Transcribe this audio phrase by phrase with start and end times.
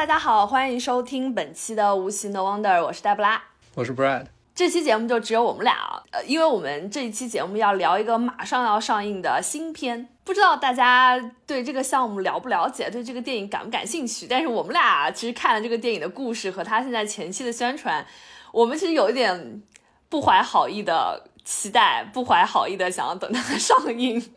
[0.00, 3.42] 大家好，欢迎收听本期的无形的 Wonder，我是黛布拉，
[3.74, 4.24] 我是 Brad。
[4.54, 14.26] 这期节目就只有我们俩，呃，因为我们这一期节目要聊一个马上要上映的新片，不知道大家对这个项目了不了解，对这个电影感不感兴趣？
[14.26, 18.06] 但是我们俩其实看了这个电影的故事和他现在前期的宣传，
[18.54, 19.62] 我们其实有一点
[20.08, 24.32] 不怀好意的期待，不怀好意的想要等它上映。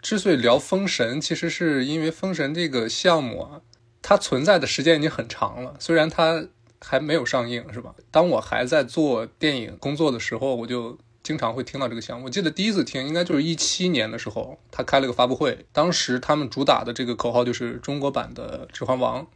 [0.00, 3.62] 之所以聊《封神》，其实是因为《封神》这个项目啊。
[4.08, 6.42] 它存在的时间已经很长了，虽然它
[6.80, 7.94] 还没有上映，是吧？
[8.10, 12.24] 当我还在做电影工作的时候，我就经常会听到这个项目。
[12.24, 19.26] 我记得第一次听应该就是一七年的时候，他开了个发布会，当时他们主打的这个口号就是中国版的《指环王》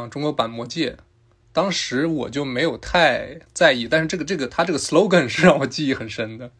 [0.00, 0.92] 啊，中国版《魔戒》。
[1.52, 6.50] 当时我就没有太在意，但是这个这个他这个 slogan 是让我记忆很深的。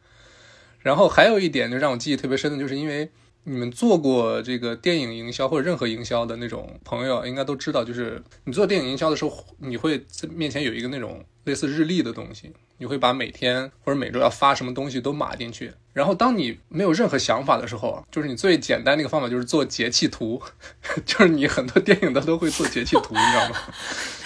[0.81, 3.11] 然后还有一点就让我记忆特别深的，就是因为。
[3.45, 15.73] 你们做过这个电影营销或者任何营销的那种朋友，应该都知道，就是你做电影营销的时候，你会在面前有一个那种类似日历的东西，你会把每天或者每周要发什么东西都码进去。
[15.93, 20.41] 然后当你没有任何想法的时候，就是你最简单的一个方法就是做节气图，
[21.05, 23.57] 就是你很多电影它都会做节气图，你知道吗？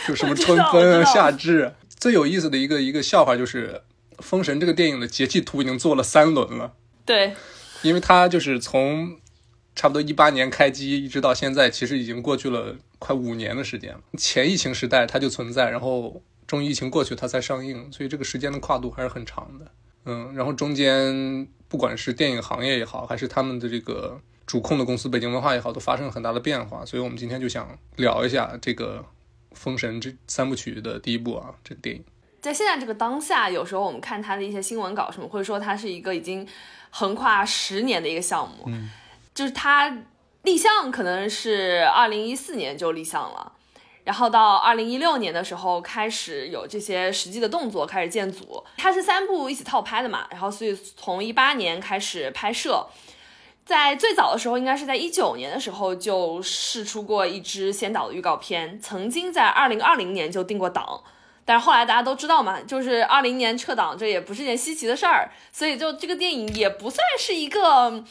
[0.07, 1.73] 就什么春分啊、夏至。
[1.99, 3.81] 最有意思的一个一个笑话就是
[4.23, 6.75] 《封神》这个电影的节气图已经做了三轮了。
[7.07, 7.35] 对。
[7.87, 9.17] 因为它就是从
[9.75, 14.01] 差不多一八年开机一直到现在，其实已经过去了快五年的时间了。
[14.19, 19.71] 前疫情时代它就存在，然后终于疫情过去它才上映，所以这个时间的跨度还是很长的。
[20.07, 26.87] 嗯，然后中间不管是电影行业也好，还是他们的这个主控的公司北京文化也好，都发生了很大的变化。
[26.87, 29.05] 所以我们今天就想聊一下这个
[29.57, 32.03] 《封神》这三部曲的第一部啊，这个电影。
[32.41, 36.47] 在现在这个当下，有时候我们看它的一些新闻稿什么，会说它是一个已经。
[36.91, 38.91] 横跨十年的一个项目，嗯，
[39.35, 39.97] 就是它
[40.43, 43.53] 立项可能是二零一四年就立项了，
[44.05, 48.65] 然后到二零一六年的时候开始有这些实际的动作，开始建组。
[48.77, 52.87] 它是三部一起套拍的嘛，然后所以从一八年开始拍摄，
[53.65, 61.03] 在最早的时候应该是在一九年的时候就试出过一支先导的预告片，曾经在二零二零年就定过档。
[61.47, 68.05] 但是后来大家都知道嘛，就是二零年撤档，这也不是件稀奇的事儿，所以就这个电影也不算是一个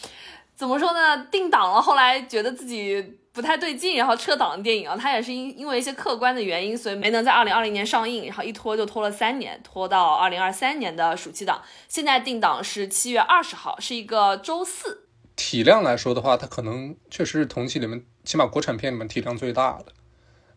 [0.55, 15.09] 怎么说呢，定档了，后来觉得自己不太对劲，然后撤档的电影啊，它也是因因为一些客观的原因，所以没能在二零二零年上映，然后一拖就拖了三年，拖到二零二三年的暑期档，现在定档是七月二十号，是一个周四。
[15.35, 19.87] 体量来说的话，它可能确实是同期里面，起码国产片里面体量最大的，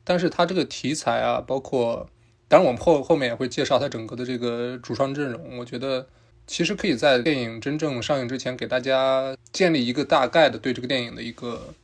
[0.05, 2.09] 但是它这个题材啊，包括。
[2.49, 5.59] 当然，我们后后面也会介绍它整个的这个主创阵容。
[5.59, 6.09] 我觉得
[6.47, 11.75] 其实可以在电影真正上映之前，给大家建立一个大概的对这个电影的一个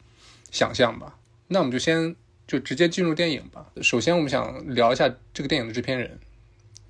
[0.50, 1.18] 想象吧。
[1.48, 2.16] 那我们就先
[2.46, 3.66] 就直接进入电影吧。
[3.82, 6.18] 首先，我们想聊一下这个电影的制片人，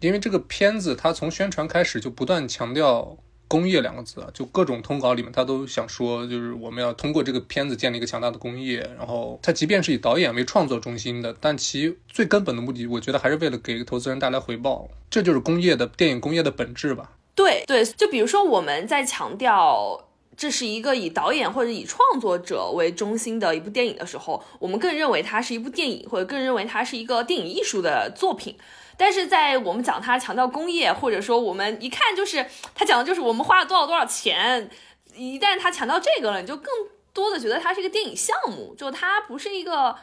[0.00, 3.18] 因为这个片子它从宣传开始就不断强调。
[3.54, 8.78] 工业两个字啊，就各种通稿里面，他都想说，就是我们要通过这个片子建立一个强大的工业。
[8.98, 14.88] 然后，他即便是以导演为创作中心的，但其最根本的目的，我觉得还是为了给投资人带来回报。
[15.08, 17.12] 这就是工业的电影工业的本质吧？
[17.36, 28.56] 对对，就比如说我们在强调这是一个以导演或者以创作者为中心的一部电影的时候，我们更认为它是一部电影，或者更认为它是一个电影艺术的作品。
[28.96, 34.70] 但是在我们讲他强调工业，或者说我们一看就是他讲的就是我们花了多少多少钱，
[35.14, 36.66] 一旦他强调这个了，你就更
[37.12, 39.96] 多的觉得它是一个电影项目，就它不是一个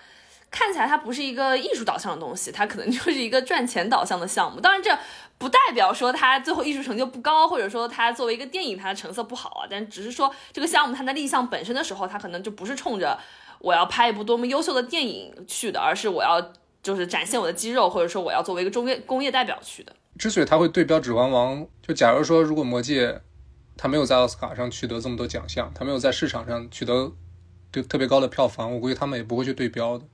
[0.49, 4.61] 看起来它不是一个艺术导向的东西，它可能就是一个赚钱导向的项目。
[4.61, 4.97] 当然这
[5.37, 13.19] 不代表说它最后艺术成就不高，或者说它作为一个电影它的成色不好啊，但只是说这个项目它的立项本身的时候，它可能就不是冲着
[13.59, 16.53] 我要拍一部多么优秀的电影去的，而是我要。
[16.81, 19.95] 就是展现我的肌肉，或者说我要作为一个中业工业代表去的。
[20.17, 23.07] 之所以他会对标《指环王》，就假如说如果《魔戒》
[23.77, 27.11] 他没有在奥斯卡上取得这么多奖项，他没有在市场上取得
[27.71, 30.05] 就特别高的票房，我估计他们也不会去对标的。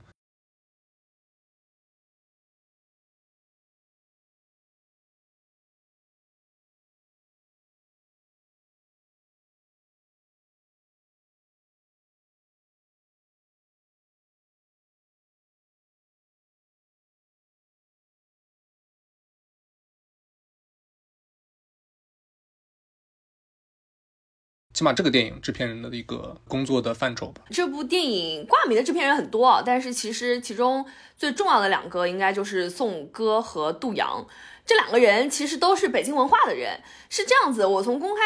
[24.78, 27.42] 起码这个电影制片人的一个工作的范畴吧。
[27.50, 30.86] 这部电影挂名的制片人很多，但是其实其中
[31.16, 34.24] 最重要的两个应该就是宋歌和杜洋。
[34.64, 36.78] 这两个人其实都是北京文化的人。
[37.10, 38.20] 是这样子，我从公开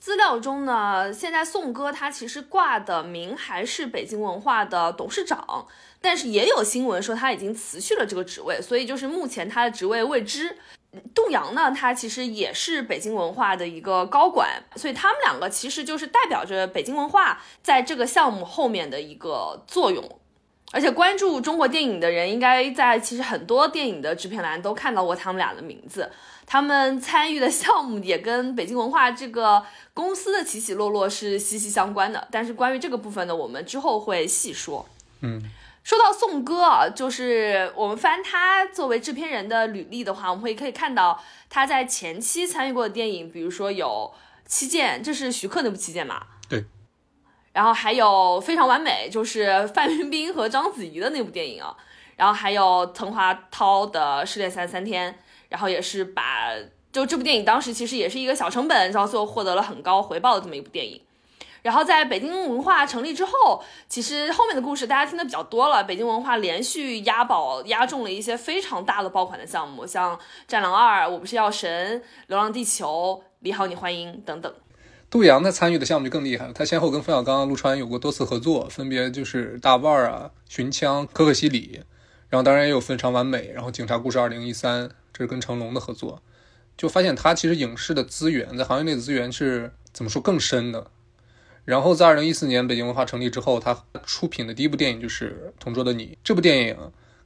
[0.00, 5.66] 资料中呢，现在宋哥他其实挂的名还是北京文化的董事长，
[6.00, 10.56] 但是也有新闻说他已经辞去了这个职位，所以就是目前他的职位未知。
[11.14, 20.18] 杜阳呢，他其实也是北京文化的一个高管，所以他们两个其实就是代表着北京文化在这个项目后面的一个作用。
[20.70, 26.10] 而且关注中国电影的人，应该在其实很多电影的制片栏都看到过他们俩的名字。
[26.44, 29.62] 他们参与的项目也跟北京文化这个
[29.94, 32.28] 公司的起起落落是息息相关的。
[32.30, 34.86] 但是关于这个部分呢，我们之后会细说。
[35.20, 35.42] 嗯，
[35.88, 41.18] 说到宋歌啊，就是我们翻他作为制片人的履历的话，我们会可以看到
[41.48, 44.12] 他在前期参与过的电影，比如说有
[44.46, 46.20] 《七剑》，这是徐克那部《七剑》嘛？
[46.46, 46.66] 对
[47.54, 51.74] 然后还有非常完美，就是范冰冰和章子怡的那部电影啊。
[52.16, 55.10] 然后还有滕华涛的《失恋三十三天》，
[55.48, 56.50] 然后也是把
[56.92, 61.00] 就这部电影当时其实也是一个小成本，然后最后获得了很高回报的这么一部电影。
[61.62, 65.82] 然后在北京文化成立之后，其实后面的故事大家听的比较多了。
[65.84, 70.16] 北京文化连续押宝押中了一些非常大的爆款的项目，像
[70.46, 74.52] 《战狼二》《我不是药神》《流浪地球》《你好，你欢迎》等等。
[75.10, 81.80] 杜洋他参与的项目就更厉害了，他先后跟冯小刚、陆川有过多次合作，分别就是《大腕》啊、《寻枪》、《可可西里》，
[82.28, 86.20] 然后当然也有《非常完美》，然后《警察故事二零一三》，这是跟成龙的合作，
[86.76, 90.90] 就发现他其实影视的资源在行业内的资源是怎么说更深的。
[91.68, 96.74] 然后在二零一四年北京文化成立之后，他出品的第一部电影就是《同桌的你》，这部电影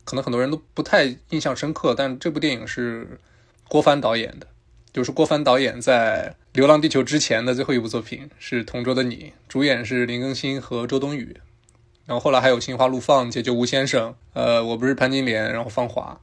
[0.02, 3.20] 可能很多人都不太印象深刻，但这部电影是
[3.68, 4.48] 郭帆导演的。
[4.92, 9.16] 就是郭帆导演在《流浪地球》之前的最后一部作品是《同桌的你》，
[9.48, 11.36] 主演是林更新和周冬雨，
[12.04, 16.20] 然后后来还有《心花怒放》《解救吴先生》，呃，我不是潘金莲，然后《芳华》，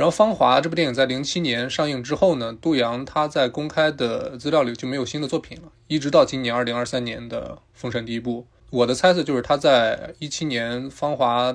[0.00, 11.52] 然后《芳华》这部电影在零七年上映之后呢，杜阳他在公开的资料里就没有新的作品了，一直到今年二零二三年的《封神》第一部，我的猜测就是他在一七年《芳华》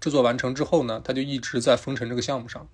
[0.00, 2.66] 制作完成之后呢，他就一直在《封神》这个项目上。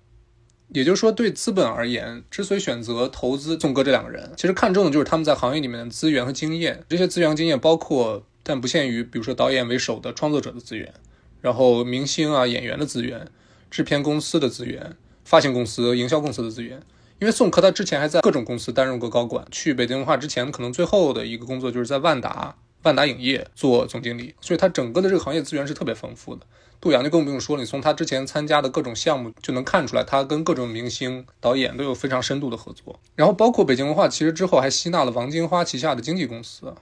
[0.69, 6.85] 也就是说，对资本而言，之所以选择投资宋哥这两个人，其实看中的就是他们在行业里面的资源和经验。
[6.87, 10.93] 这些资源和经验包括，但不限于，比如说导演为首的创作者的资源，
[11.41, 13.27] 然后明星啊、演员的资源，
[13.69, 16.81] 制片公司的资源，发行公司、营销公司的资源。
[17.19, 26.45] 因为宋柯他之前还在各种公司担任过高管，去北京文化之前，可能最后的一个工作就是在万达、万达影业做总经理，所以他整个的这个行业资源是特别丰富的。
[26.79, 32.99] 杜阳就更不用说了，你从他之前参加的各种项目就能看出来，他跟各种明星、导演都有非常深度的合作。
[33.15, 36.73] 然后包括北京文化，其实之后还吸纳了王金花旗下的经纪公司，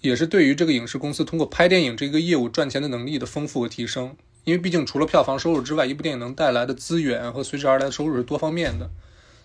[0.00, 4.14] 也是对于这个影视公司通过拍电影这个业务赚钱的能力的丰富和提升。
[4.44, 8.90] 因为毕竟除了票房收入之外，一部电影能带来的资源和随之而来的收入是多方面的。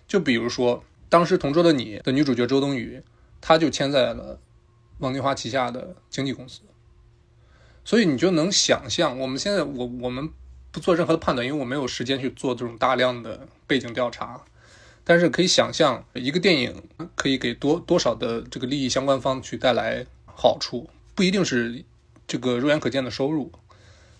[0.06, 3.02] 就比如说，当时《同桌的你》的女主角周冬雨，
[3.40, 4.40] 她就签在了
[4.98, 6.62] 王金花旗下的经纪公司。
[7.84, 10.28] 所以你就能想象，我们现在我我们
[10.70, 14.42] 不做任何的判断，因为我没有时间去做这种大量的背景调查。
[15.04, 16.82] 但是可以想象，一个电影
[17.14, 21.82] 可以给多多少的这个利益相关方去带来好处，不一定是
[22.26, 23.50] 这个肉眼可见的收入，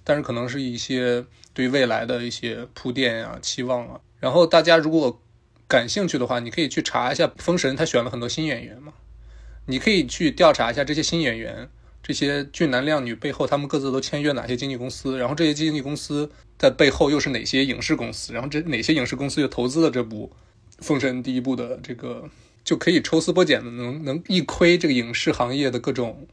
[0.09, 1.23] 但是可能是一些
[1.53, 4.01] 对未来的一些铺垫啊、期望啊。
[4.19, 5.21] 然后大家如果
[5.67, 8.95] 感兴趣的话，你可以去查一下《封神》，他选了很多新演员嘛，
[9.67, 11.69] 你可以去调查一下这些新演员。
[12.03, 15.19] 这些俊男靓女背后，他们各自都签约哪些经纪公司？
[15.19, 18.33] 然后这些经纪公司在背后又是哪些影视公司？
[18.33, 20.33] 然后这哪些影视公司又投资了这部
[20.83, 22.31] 《封神》第一部的这个，
[22.65, 26.27] 就可以抽丝剥茧的能能一窥这个影视行业的各种，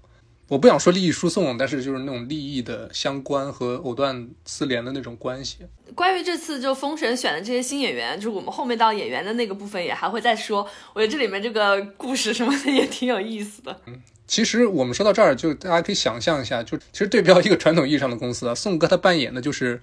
[0.48, 5.60] 我不想说利益输送，但是就是那种利益的相关和藕断丝连的那种关系。
[5.96, 10.68] 关于这次就《封神》选的这些新演员，就是我们后面到演员的那个部分也还会再说。
[10.94, 13.82] 我觉得这里面这个故事什么的也挺有意思的。
[13.88, 14.02] 嗯。
[14.28, 19.80] 其实我们说到这儿，就大家可以想象一下，就其实对标一个传统意义上的公司啊，宋哥他扮演的就是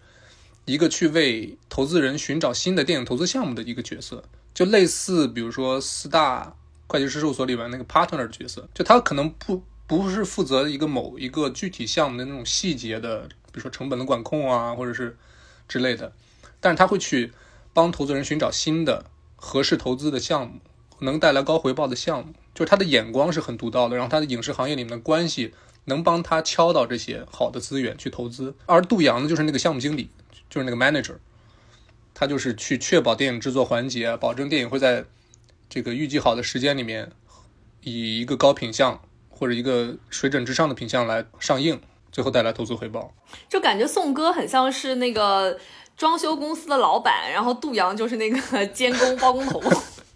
[0.65, 6.53] 一个去为投资人寻找新的电影投资项目的一个角色，就类似比如说四大
[6.89, 15.19] 会计师事务所里边那个 partner 的角色，就他可能不不是负责一个某一个具体项目的那种细节的，比如说成本的管控啊，或者是
[15.69, 16.11] 之类的，
[16.61, 17.31] 但是他会去
[17.75, 19.05] 帮投资人寻找新的
[19.37, 20.61] 合适投资的项目，
[21.01, 22.33] 能带来高回报的项目。
[22.55, 25.53] 就是他的眼光是很独到的，然后他的影视行业里面的关系
[25.85, 28.55] 能帮他敲到这些好的资源去投资。
[28.65, 30.09] 而杜阳呢，就是那个项目经理，
[30.49, 31.17] 就是那个 manager，
[32.15, 35.05] 他就是去确保电影制作环节，保证电影会在
[35.69, 37.13] 这个预计好的时间里面，
[37.83, 38.99] 以一个高品相
[39.43, 41.81] 或者一个水准之上的品相来上映，
[42.13, 43.13] 最后带来投资回报。
[43.49, 45.59] 就感觉宋哥很像是那个
[45.97, 49.61] 装修公司的老板，然后杜洋就是那个 监工包工头。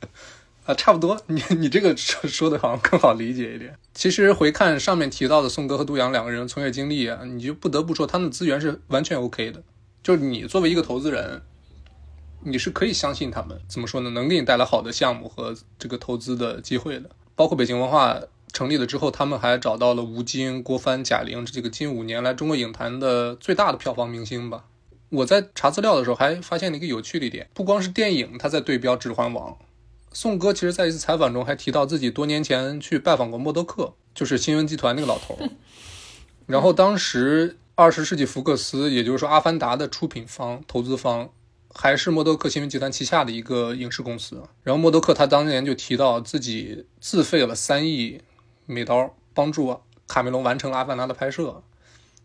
[0.64, 1.20] 啊，差不多。
[1.26, 3.76] 你你这个说说的好像更好理解一点。
[3.94, 9.60] 其实回看上面提到的宋哥和杜洋两个人从业经历啊，你就不得不说他们的资源是完全 OK 的。
[10.04, 11.42] 就是你作为一个投资人，
[12.44, 14.10] 你是可以相信他们怎么说呢？
[14.10, 17.10] 能给你带来好的项目和这个投资的机会的。
[17.34, 18.18] 包括北京文化
[18.56, 24.64] 成立了之后，他们还找到了吴京、郭帆、贾玲这几个近五年来中国影坛的最大的票房明星吧。
[25.10, 29.50] 我在查资料的时候还发现了一个有趣的一点，不光是电影，他在对标《指环王》。
[30.10, 35.38] 宋哥其实在一次采访中还提到自己多年前去拜访过默多克，就是新闻集团那个老头。
[36.46, 41.28] 然后当时二十世纪福克斯，也就是说《阿凡达》的出品方、投资方。
[41.78, 48.18] 还是默多克新闻集团旗下的一个影视公司，然后默多克他当年就提到自己自费了三亿
[48.66, 51.62] 美刀帮助卡梅隆完成了《阿凡达》的拍摄，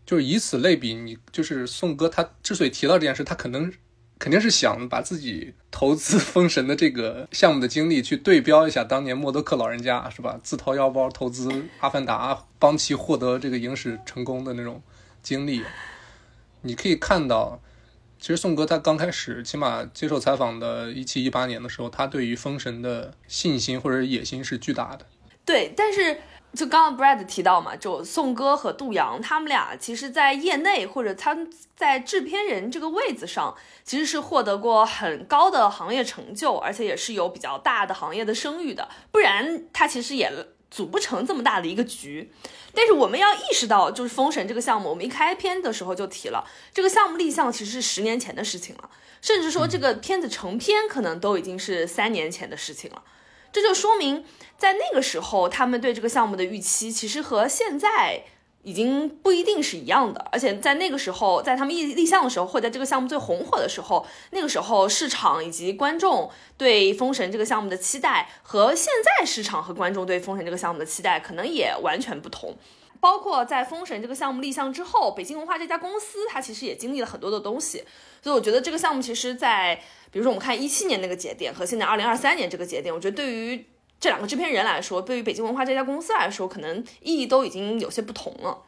[0.04, 3.72] 就是以此类比，你就是宋哥他之所以提到这件事，他可能
[4.18, 10.38] 肯定是想把自己投资《封神》的这个项目的经历去对标一下当年默多克老人家是吧？
[10.42, 11.48] 自掏腰包投资
[11.80, 14.82] 《阿凡达》，帮其获得这个影史成功的那种
[15.22, 15.62] 经历，
[16.60, 17.60] 你可以看到。
[18.20, 25.04] 其实宋哥他刚开始，起码接受采访的一七一八年的时候，他对于封神的信心或者野心是巨大的。
[25.44, 26.20] 对，但是
[26.54, 31.36] 就刚刚 Brad 提到嘛，就宋哥和杜阳他们俩，其实在业内或者他
[31.74, 38.88] 在制片人这个位子上，其实是获得过很高的行业成就，而且也是有比较大的行业的声誉的。
[39.10, 40.30] 不然他其实也
[40.70, 42.30] 组不成这么大的一个局。
[42.74, 46.44] 但是我们要意识到，就是封神这个项目，我们一开篇的时候就提了，
[46.74, 48.90] 这个项目立项其实是十年前的事情了，
[49.22, 53.02] 甚至说这个片子成片可能都已经是三年前的事情了。
[53.52, 54.24] 这就说明，
[54.62, 58.22] 在那个时候，他们对这个项目的预期其实和现在。
[58.64, 72.56] 已经不一定是一样的，而且在那个时候，在他们立立项的时候，或在这个项目最红火的时候，那个时候市场以及观众对《封神》这个项目的期待，和现在市场和观众对《封神》这个项目的期待，可能也完全不同。
[73.00, 77.82] 包括在《封神》这个项目立项之后，北京文化这家公司，它其实也经历了很多的东西。
[78.22, 79.74] 所以我觉得这个项目其实，在
[80.12, 83.66] 比如说我们看一七年那个节点和现在二零二三年这个节点，我觉得对于。
[84.02, 88.58] 这两个制片人来说，对于北京文化这家公司来说，可能意义都已经有些不同了。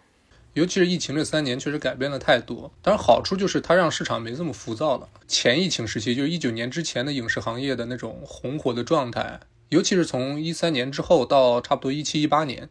[0.53, 2.71] 尤其是疫情这三年，确实改变了太多。
[2.81, 5.09] 但是，好处就是它让市场没这么浮躁了。
[5.27, 12.69] 前疫情时期，就是一九年之前的影视行业的那种红火的状态，尤其是从一三年之后到差不多一七一八年，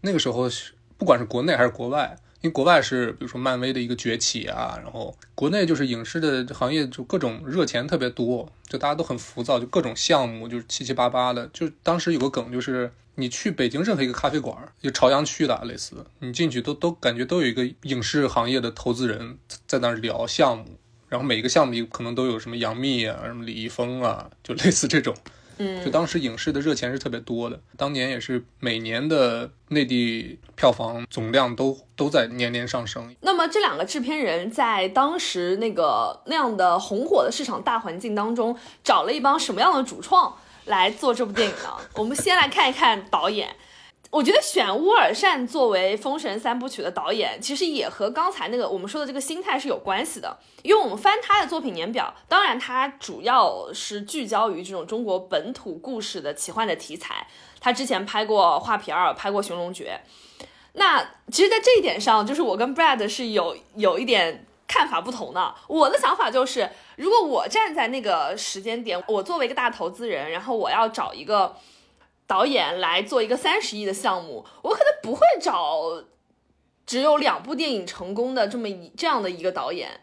[0.00, 0.50] 那个时候，
[0.98, 2.16] 不管是国内还是国外。
[2.42, 11.48] 因为国外是比如说漫威的一个崛起啊，然后国内就是影视的行业就各种热钱特别多，就大家都很浮躁，就各种项目就是七七八八的。
[11.52, 20.64] 就当时有个梗，就是你去北京任何一个咖啡馆，就朝阳区的类似，你进去都都感觉都有一个影视行业的投资人在那儿聊项目，
[21.08, 25.14] 然后每个项目里可能都有什么杨幂啊、什么李易峰啊，就类似这种。
[25.62, 33.14] 嗯，就当时影视的热钱是特别多的，当年也是每年的内地票房总量都都在年年上升。
[33.20, 41.70] 那么这两个制片人在当时那个那样的红火的市场大环境当中，找了一帮什么样的主创来做这部电影呢？
[41.94, 43.54] 我们先来看一看导演。
[44.12, 50.36] 我觉得选乌尔善作为《封神三部曲》的导演，其实也和刚才那个我们说的这个心态是有关系的。
[50.62, 57.26] 因为我们翻他的作品年表，当然他主要是聚焦于这种中国本土故事的奇幻的题材。
[57.58, 59.98] 他之前拍过《画皮二》，拍过《寻龙诀》。
[60.74, 65.54] 那其实，在这一点上，就是我跟 Brad 是有有一点看法不同的。
[65.68, 71.56] 我的想法就是，如果我站在那个时间点，我作为一个大投资人，然后我要找一个。
[72.32, 76.02] 导演来做一个三十亿的项目，我可能不会找
[76.86, 80.00] 只有两部电影成功的这么一这样的一个导演，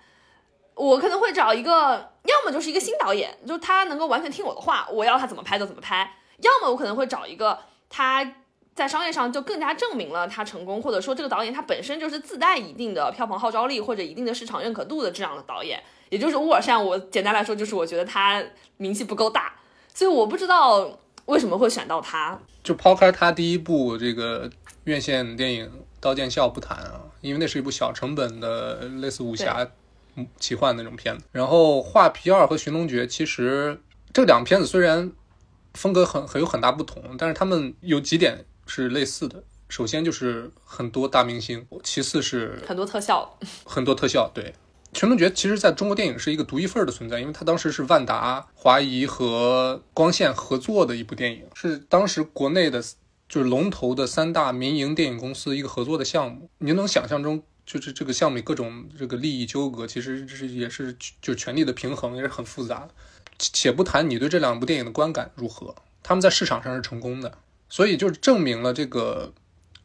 [0.76, 6.06] 我可能会找一个，要么就是一个新导演，就他能够完全听我的话，我要他怎么拍就怎么拍；
[6.44, 7.58] 要么我可能会找一个
[7.90, 8.36] 他
[8.76, 16.86] 在商业上就更加证明了他成功，或者说这个导演他本身就是自带一定的票房号召力或者一定的市场认可度的这样的导演，也就是乌尔善。
[16.86, 18.44] 我简单来说就是我觉得他
[18.78, 19.56] 名气不够大，
[19.96, 21.00] 所以我不知道。
[21.30, 22.38] 为什么会选到他？
[22.64, 24.50] 就抛开他第一部这个
[24.86, 25.66] 院线电影
[26.00, 29.66] 《刀剑笑》不谈啊，因为那是一部小成本的类似武侠、
[30.40, 31.24] 奇幻那种片子。
[31.32, 33.80] 然后《画皮二》和《寻龙诀》，其实
[34.12, 35.12] 这两片子虽然
[35.76, 39.44] 风格很很有很大不同，但是他们有几点是类似的。
[39.70, 44.46] 首先就是很多大明星，其次是很多特效，很多特效，对。
[44.92, 52.82] 《全龙诀》其实在中国电影是一个独一份的存在，因为它当时是万达、华谊和光线合作的一部电影，是当时国内的，
[53.28, 56.50] 就是龙头的三大民营电影公司一个合作的项目。
[56.58, 62.90] 您能想象中，就是这个项目里各种这个利益纠葛，其实是也是就权力的平衡也是很复杂的。
[63.38, 67.38] 且不谈你对这两部电影的观感如何，他们在市场上是成功的，
[67.70, 69.32] 所以就是证明了这个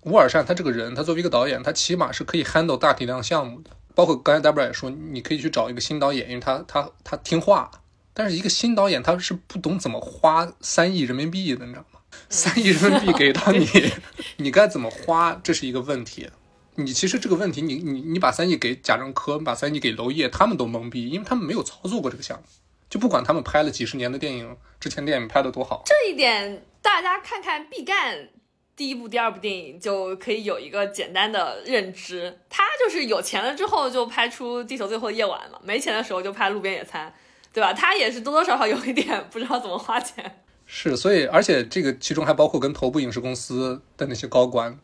[0.04, 3.70] 乌尔善他这个人，他作为一个导演，他起码是可以 handle 大体量项目的。
[3.94, 7.70] 包括刚才 Debra 也说，你可以去找一个新导演，因为他他他听话。
[8.16, 11.98] 但是一个新导演他是不懂怎么花三亿人民币的，你知道吗？
[12.28, 13.66] 三亿人民币给到你，
[14.38, 16.30] 你该怎么花，这是一个问题。
[16.76, 22.44] 你其实这个问题，你你你把三亿给贾樟柯，把三亿给娄烨，他们都懵逼，因为他们没有操作过这个项目。
[22.88, 28.28] 就不管他们拍了几十年的电影，之前电影拍的多好，这一点大家看看毕赣
[28.76, 32.40] 第一部、第二部电影就可以有一个简单的认知。
[32.50, 37.08] 他就是有钱了之后就拍出《地球最后的夜晚》了，没钱的时候就拍《路边野餐》，
[37.52, 37.72] 对吧？
[37.72, 40.40] 他也是多多少少有一点不知道怎么花钱。
[40.66, 44.76] 是，所以而且这个其中还包括跟头部影视公司的那些高官、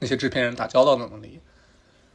[0.00, 1.40] 那些制片人打交道的能力，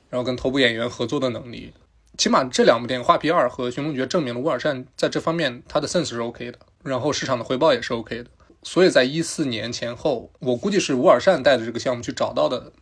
[0.09, 1.73] 然后跟头部演员合作的能力。
[2.17, 8.29] 起码这两部电影《画皮二》和《寻龙诀》证明了乌尔善在这方面他的 sense 是 OK 的，然后市场的回报也是 OK 的。
[8.65, 12.73] 所以在一四年前后，我估计是乌尔善带着这个项目去找到的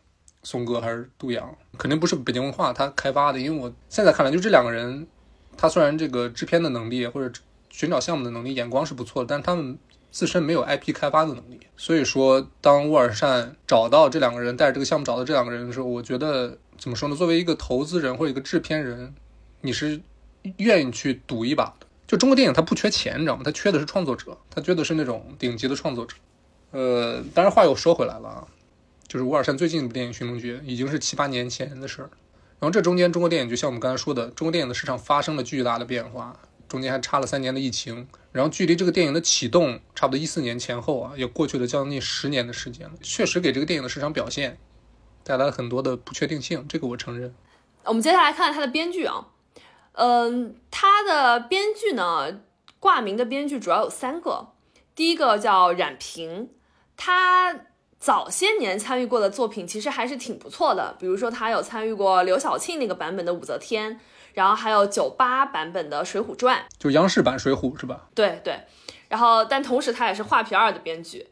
[0.41, 3.39] 松哥还是杜洋，肯定不是北京文化他开发的。
[3.39, 5.05] 因为我现在看来，就这两个人，
[5.57, 9.77] 他虽然这个制片的能力或者寻找项目的能力、眼光是不错的，但他们
[10.09, 11.59] 自身没有 IP 开发的能力。
[11.75, 17.15] 所以说，当乌尔善找到这两个人，带着这个项目找到这两个人的时候，我觉得怎么说呢？
[17.15, 19.13] 作为一个投资人或者一个制片人。
[19.65, 20.01] 你是
[20.57, 21.73] 愿意去赌一把？
[22.13, 23.41] 就中国电影，它不缺钱，你知道吗？
[23.43, 26.15] 它缺的是创作者，它缺的是那种顶级的创作者。
[26.69, 28.47] 呃，当然话又说回来了啊，
[29.07, 32.09] 就是吴尔善最近一部电影《寻龙诀》已经是七八年前的事儿。
[32.59, 38.07] 然后这中间中国电影就像我们刚才说的，中国电影的市场发生了巨大的变化，中间还差了三年的疫情。
[38.31, 42.93] 然后距离这个电影的启动，差不多一四年前后啊，也过去了将近十年的时间了。
[43.01, 44.59] 确实给这个电影的市场表现
[45.23, 47.33] 带来了很多的不确定性，这个我承认。
[47.85, 49.29] 我们接下来看看它的编剧啊。
[49.93, 52.41] 嗯，他的编剧呢，
[52.79, 54.49] 挂名的编剧主要有三个。
[54.95, 56.49] 第一个叫冉平，
[56.95, 57.55] 他
[57.99, 63.99] 早些年参与过的作品其实还是挺不错的，比如说他有参与过刘晓庆那个版本的武则天，
[64.33, 68.09] 然后还有九八版本的水浒传，就央视版水浒是吧？
[68.13, 68.59] 对对。
[69.09, 71.27] 然后，但同时他也是画皮二的编剧。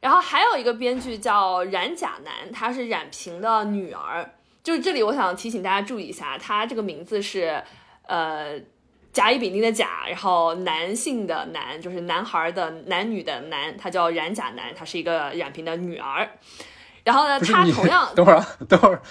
[0.00, 4.34] 然后还有一个编剧叫冉甲男，他是冉平的女儿。
[4.62, 7.62] 就是这里，我想提醒大家注意一下，他这个名字是。
[8.06, 8.60] 呃，
[9.12, 16.28] 甲乙丙丁的甲，然后男性的男，就是男孩的男女的男，他叫冉甲男，他是一个冉平的女儿。
[17.04, 19.02] 然后呢，他同样， 等会儿，等会儿，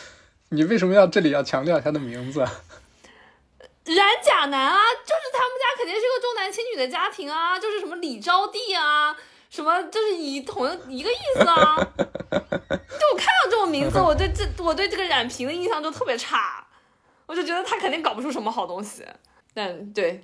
[0.50, 2.40] 你为什么要这里要强调他的名字？
[2.40, 9.16] 冉甲男啊，就是他们家肯定是个重男轻女的家庭啊，就是什么李招娣啊，
[9.50, 11.76] 什么就是以同一个意思啊。
[12.32, 16.66] 就我看到这种名字，我对这我对这个冉平的印象就特别差。
[17.32, 19.06] 我就觉得他肯定搞不出什么好东西，
[19.54, 20.22] 但对，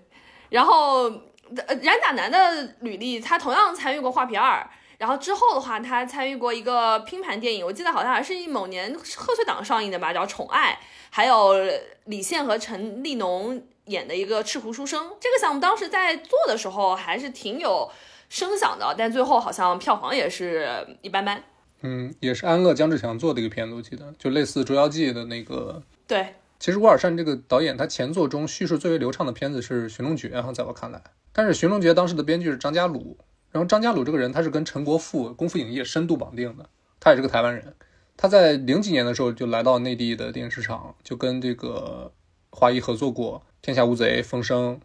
[0.49, 4.59] 然后冉甲男的履历，他同样参与过《画皮二》，
[4.97, 10.77] 然后之后的话，他参与过一个拼盘电影，我记得好像还是某年贺岁档上映的吧，叫《宠爱》，
[11.09, 11.53] 还有
[12.07, 15.05] 李现和陈立农演的一个《赤狐书生》。
[15.21, 17.89] 这个项目当时在做的时候还是挺有
[18.27, 21.41] 声响的，但最后好像票房也是一般般。
[21.83, 25.81] 嗯，也是安乐姜志强做的一个片子，我记得就类似《捉妖记》的那个。
[26.05, 26.35] 对。
[26.59, 31.01] 其实乌尔善这个导演，他前作中叙事最为流畅的片子是《寻龙诀》哈，在我看来。
[31.31, 33.17] 但是《寻龙诀》当时的编剧是张家鲁，
[33.51, 36.67] 然后张家鲁这个人他是跟陈国富、功夫影业深度绑定的，
[36.99, 37.75] 他也是个台湾人。
[38.15, 42.11] 他在零几年的时候就来到内地的电影市场，就跟这个
[42.49, 44.75] 华谊合作过《天下无贼》《风声》，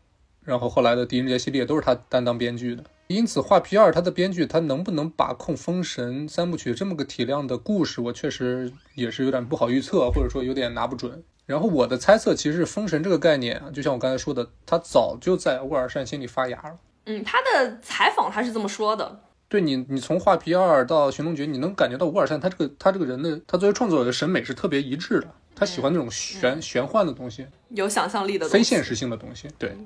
[0.45, 2.85] 然后后来的《狄仁杰》系列都是他担当编剧的。
[3.07, 11.25] 因此，《画皮二》他的编剧他能不能把控《封神》三部曲这么个体量的故事，我确实也是有点不好预测，或者说有点拿不准。
[11.53, 16.79] 然后我的猜测，其实是“封神”这个概念啊，就像我刚才说的，他早就在沃尔善心里发芽了。
[17.05, 19.21] 嗯，他的采访他是这么说的。
[19.51, 25.29] 对你，你从《画皮二》到《寻龙诀》，你能感觉到沃尔善他这个他这个人的，他作为创作者的审美是特别一致的。
[25.55, 29.47] 他喜欢那种玄玄幻的东西，有想象力的、非现实性的东西。
[29.59, 29.77] 对。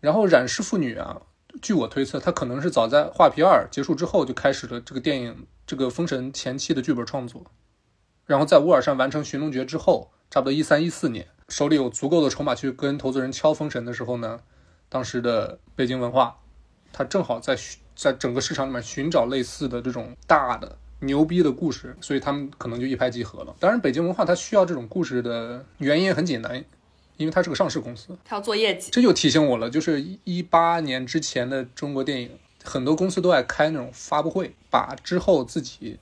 [0.00, 1.22] 然后染氏父女啊，
[1.62, 7.44] 据我推测，他可能是早在《画皮二》结束之后就开始了这个电影这个《封神》前期的剧本创作，
[8.26, 10.10] 然后在沃尔善完成《寻龙诀》之后。
[10.30, 14.40] 差不多一三一四年，手里有足够的筹码去跟投资人敲封神的时候呢，
[14.88, 16.36] 当时的北京文化，
[16.92, 17.56] 他正好在
[17.94, 23.54] 在整个市场里面寻找类似的这种大的牛逼的故事，所以他们可能就一拍即合了。
[23.58, 26.62] 当然，北京文化它需要这种故事的原因很简单，
[27.16, 28.90] 因为它是个上市公司，它要做业绩。
[28.92, 32.30] 这就提醒我了，就是一八年之前的中国电影，
[32.62, 35.98] 很多公司都爱开那种发布会，把之后自己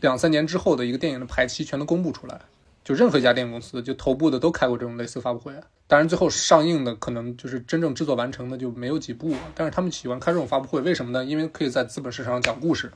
[0.00, 2.40] 两三年之后的一个电影的排期全都公布出来。
[2.84, 5.52] 就任何一家电影公司，就头部的都开过这种类似发布会。
[5.86, 11.24] 当然最后上映的可能就是真正制作完成的就没有几部，但是他们喜欢开这种发布会，为什么呢？
[11.24, 12.90] 因为可以在资本市场上讲故事，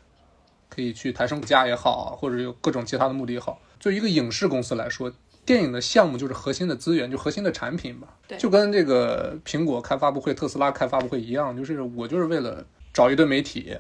[0.68, 3.60] 可以去抬升股价也好，或者有各种其他的目的也好。
[3.78, 5.12] 就一个影视公司来说，
[5.44, 8.08] 电影的项目就是核心的资源，就核心的产品吧。
[8.26, 13.76] 对就跟这个苹果开发布会、特斯拉开发布会一样，就是我就是为了找一堆媒体，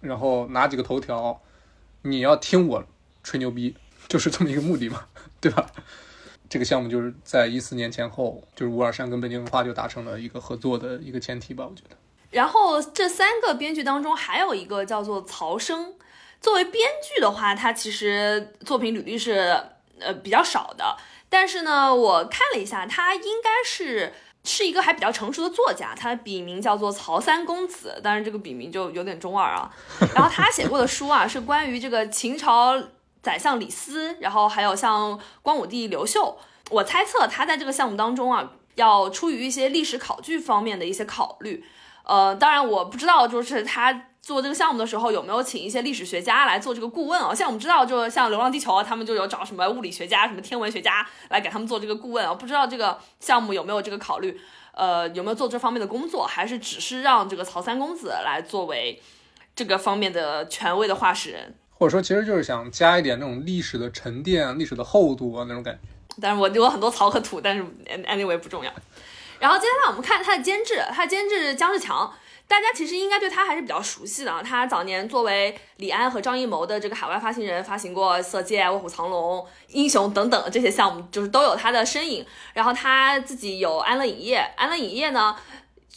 [0.00, 1.38] 然后拿几个头条，
[2.02, 2.82] 你要听我
[3.22, 3.76] 吹牛逼，
[4.08, 5.04] 就是这么一个目的嘛，
[5.40, 5.66] 对吧？
[6.48, 11.96] 这个项目就是在一四年前后，就是乌尔善跟北京文化就达成了一个合作的一个前提吧，我觉得。
[12.30, 15.94] 然后这三个编剧当中，还有一个叫做曹生。
[16.40, 19.60] 作为编剧的话，他其实作品履历是
[19.98, 20.96] 呃比较少的，
[21.28, 24.12] 但是呢，我看了一下，他应该是
[24.44, 29.74] 是一个还比较成熟的作家，他笔名叫做曹三公子，当然这个笔名就有点中二啊。
[30.14, 32.80] 然后他写过的书啊，是关于这个秦朝
[33.26, 36.38] 宰相李斯，然后还有像光武帝刘秀。
[36.70, 41.64] 我猜测他在这个项目当中啊，要出于一些历史考据方面的一些考虑。
[42.04, 47.34] 呃，当然我不知道，就是他做这个项目的时候有没有请一些历史学家来做这个顾问啊？
[47.34, 52.32] 像我们知道，就像《流浪地球》啊，他们就有找什么物理学家、什么天文学家来给他们做这个顾问啊。
[52.32, 54.40] 不知道这个项目有没有这个考虑？
[54.72, 56.24] 呃，有没有做这方面的工作？
[56.24, 59.02] 还是只是让这个曹三公子来作为
[59.56, 61.54] 这个方面的权威的话事人？
[61.78, 65.80] 或者说，其实就是想加一点那种历史的沉淀、历史的厚度啊那种感觉。
[66.20, 67.62] 但是我有很多槽和土，但是
[68.06, 68.72] anyway 不重要。
[69.38, 72.10] 然后接下来我们看他的监制，他的监制姜志强，
[72.48, 74.42] 大家其实应该对他还是比较熟悉的啊。
[74.42, 82.24] 他早年作为李安和张艺谋的这个海外发行人，发行过《色戒》《卧虎藏龙》《英雄》等等这些项目，就是都有他的身影。
[82.54, 85.36] 然后他自己有安乐影业，安乐影业呢，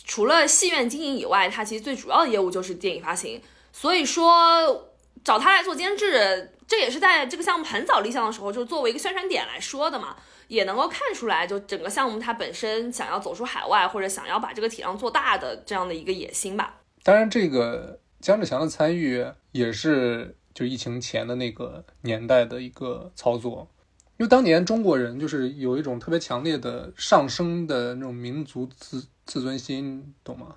[0.05, 3.41] 除了戏院经营以外，他其实最主要的业务就是电影发行。
[3.71, 4.88] 所以说
[5.23, 10.15] 找他来做监制，这也是在这个项目很早立项的时候，就是作为一个宣传点来说的嘛。
[10.47, 16.81] 也能够看出来，就整个项目它本身想要走出海外，或者想要把这个体量做大的这样的一个野心吧。
[17.03, 23.69] 当然，这个姜志强的参与也是就疫情前的那个年代的一个操作，
[24.17, 30.55] 因为当年中国人就是有一种特别强烈的上升的那种民族自自尊心，懂吗？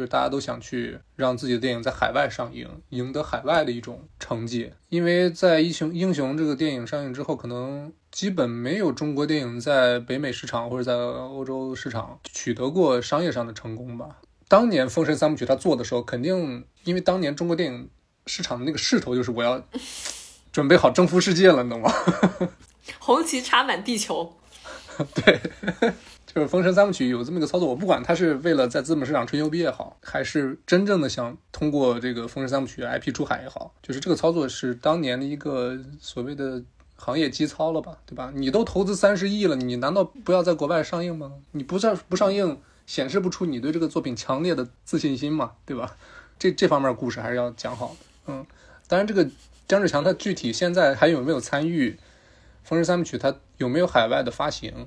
[0.00, 4.72] 就是大家都想去让自己的电影在海外上映，赢得海外的一种成绩。
[4.88, 14.16] 因为在《英雄英雄》这个电影上映之后，可能基本没有中国电影在北美市场或者在欧洲市场取得过商业上的成功吧。
[14.48, 17.90] 当年《封神三部曲》他做的时候，肯定因为当年中国电影
[18.26, 19.62] 市场的那个势头就是我要
[20.50, 21.92] 准备好征服世界了，你懂吗？
[22.98, 24.34] 红旗插满地球。
[25.14, 25.38] 对。
[26.32, 36.62] 就是《封神三部曲》有这么一个操作，我不管他是为了在资本市场吹牛逼也好，还是真正的想通过这个《封神三部曲》IP 出海也好，就是这个操作是当年的一个所谓的
[36.94, 38.30] 行业基操了吧，对吧？
[38.32, 41.32] 你都投资三十亿了，你难道不要在国外上映吗？
[41.50, 45.96] 你不上不上映，显示不出你对这个作品强烈的自信心嘛，对吧？
[46.38, 47.96] 这这方面故事还是要讲好。
[48.28, 48.46] 嗯，
[48.86, 49.28] 当然这个
[49.66, 51.90] 姜志强他具体现在还有没有参与
[52.62, 54.86] 《封神三部曲》，他有没有海外的发行？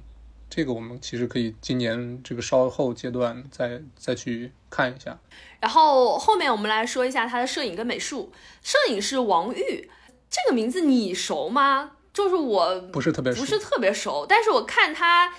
[0.56, 5.18] 这个我们其实可以今年这个稍后阶段再再去看一下。
[5.60, 8.32] 然后后面我们来说一下他的摄影跟美术。
[8.62, 9.90] 摄影是王玉，
[10.30, 11.94] 这个名字你熟吗？
[12.14, 15.34] 就是我不是特别不是特别熟，但是我看他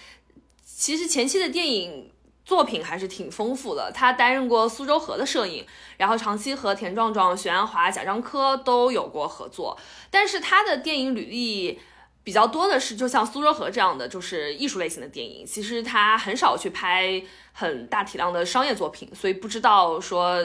[0.64, 2.11] 其实前期的电影
[2.44, 3.92] 作品还是挺丰富的。
[3.92, 5.64] 他担任过苏州河的摄影，
[5.96, 9.79] 然后长期和田壮壮、徐安华、贾樟柯都有过合作。
[10.11, 11.79] 但是他的电影履历。
[12.25, 15.45] 比较多的是，就像苏州河这样的，就是艺术类型的电影。
[15.47, 20.39] 其实他很少去拍很大体量的商业作品，所以不知道说，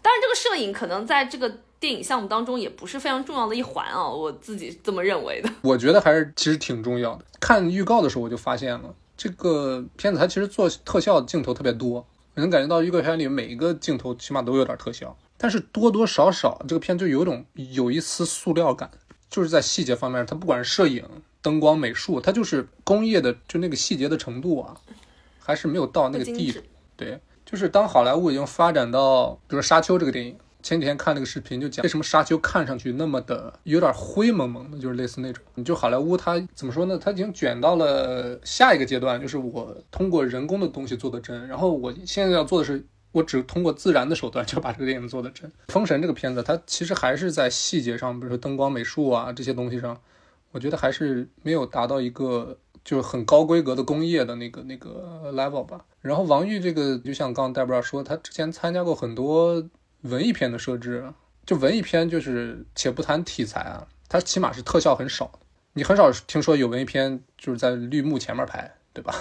[0.00, 5.50] 当然这个摄影可能在这个电影项目当中也不是非常重要的一环啊，我自己这么认为的。
[5.62, 7.24] 我觉得还是其实挺重要的。
[7.40, 18.88] 看预告的时候我就发现了，这个片子它其实做特效镜头特别多，能感觉到预告片里每一个镜头起码都有点特效，但是多多少少这个片就有种有一丝塑料感。
[19.30, 21.04] 就是在细节方面，它不管是摄影、
[21.42, 24.76] 灯光、美术，它就是工业的，就那个细节的程度啊，
[25.38, 26.60] 还是没有到那个地步。
[26.96, 35.42] 对，就是当好莱坞已经发展到，比如说《沙丘》这个电影，前几天看那个视频就讲，为什么《沙丘》看上去那么的有点灰蒙蒙的，就是类似那种。
[35.54, 36.96] 你就好莱坞它怎么说呢？
[36.96, 42.84] 它已经卷到了下一个阶段，就是我通过人工的东西做的真，然后我现在要做的是。
[43.14, 45.50] 我只通过自然的手段就把这个电影做的真。
[45.68, 49.96] 封神这个片子，它其实还是在细节上，比如说灯光、美术啊这些东西上，
[50.50, 55.84] 我觉得还是没有达到一个就是很高规格的工业的那个那个 level 吧。
[56.00, 59.64] 然后王玉这个，就像刚刚戴博说，他之前参加过很多
[60.00, 61.04] 文艺片的设置，
[61.46, 65.30] 就文艺片就是且不谈题材啊，它起码是特效很少，
[65.74, 69.14] 你很少听说有文艺片就是在绿幕前面拍，对吧？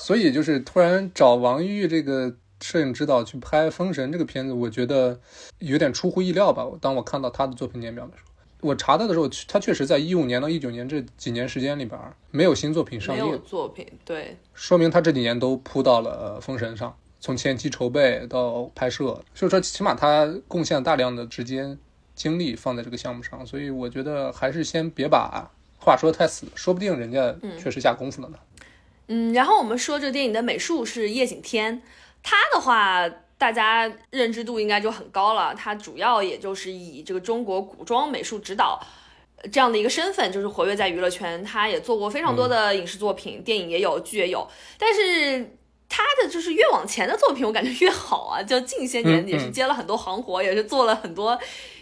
[0.00, 5.20] 所以就是突然找王玉这个摄影指导去拍《封神》这个片子，我觉得
[5.58, 6.66] 有点出乎意料吧。
[6.80, 21.78] 当我看到他的作品年表的时候，我查他的时候，他确实在一五年到一九年这几年时间里边没有新作品上映没有，作品，对，说明他这几年都扑到了《封神》上，从前期筹备到拍摄，所以说起码他贡献了大量的时间
[22.14, 28.38] 精力放在这个项目上，所以我觉得还是先别把话说太死，说不定人家确实下功夫了呢。
[29.34, 31.82] 然后我们说这电影的美术是叶景天，
[32.22, 35.52] 他的话大家认知度应该就很高了。
[35.54, 38.80] 他主要也就是以这个中国古装美术指导
[39.36, 41.42] 呃这样的一个身份，就是活跃在娱乐圈。
[41.42, 44.46] 他也做过非常多的影视作品，电影也有，剧也有。
[44.78, 45.56] 但是
[45.88, 48.40] 他的就是越往前的作品，我感觉越好啊。
[48.40, 51.36] 就近些年嗯也是嗯接了很多行活，也是做了很多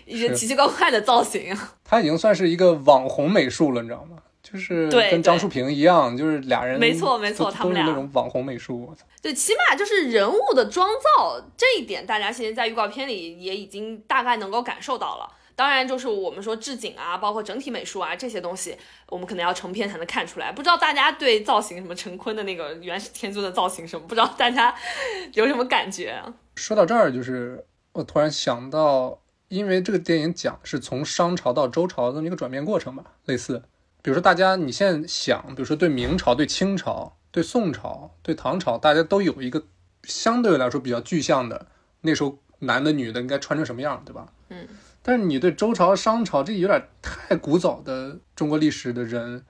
[0.07, 1.55] 一些奇奇怪怪的造型。
[1.85, 4.17] 他已经算是一个网红美术了，你知道吗？
[4.51, 8.95] 就是对对跟张淑平一样，就是俩人没错没错他们俩那种网红美术。
[9.21, 15.29] 对，起码就是人物的妆造这一点，大家现在在预告片里也已经大概能够感受到了。
[15.55, 18.77] 当然，就是我们说置景啊，包括整体美术啊这些东西，
[19.09, 20.53] 我们可能要成片才能看出来。
[20.53, 24.73] 不知道大家对造型什么陈坤的那个元始天尊的造型什么，不知道大家
[25.35, 26.33] 有什么感觉啊？
[26.55, 33.65] 说到这儿，就是我突然想到，因为这个电影讲是从商朝到周朝的这么一个转变过程吧，类似，
[34.03, 39.63] 比如说大家你现在想，比如说对明朝、对清朝、对宋朝、对唐朝，大家都有一个
[40.05, 41.67] 相对来说比较具象的，
[42.01, 44.33] 那时候男的女的应该穿成什么样，对吧？
[44.51, 44.67] 嗯。
[45.03, 49.45] 但是你对周朝、商朝这有点太古早的中国历史的人，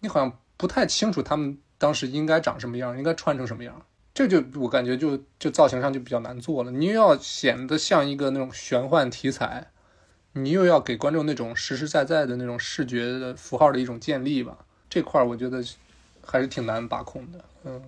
[0.00, 3.82] 你好像不太清楚他们当时应该长什么样，应该穿成什么样。
[4.12, 6.70] 这就我感觉就就造型上就比较难做了。
[6.70, 9.72] 你又要显得像一个那种玄幻题材，
[10.34, 14.58] 你又要给观众那种实实在在的那种视觉的符号的一种建立吧。
[14.90, 15.64] 这块儿我觉得
[16.24, 17.44] 还是挺难把控的。
[17.64, 17.80] 嗯，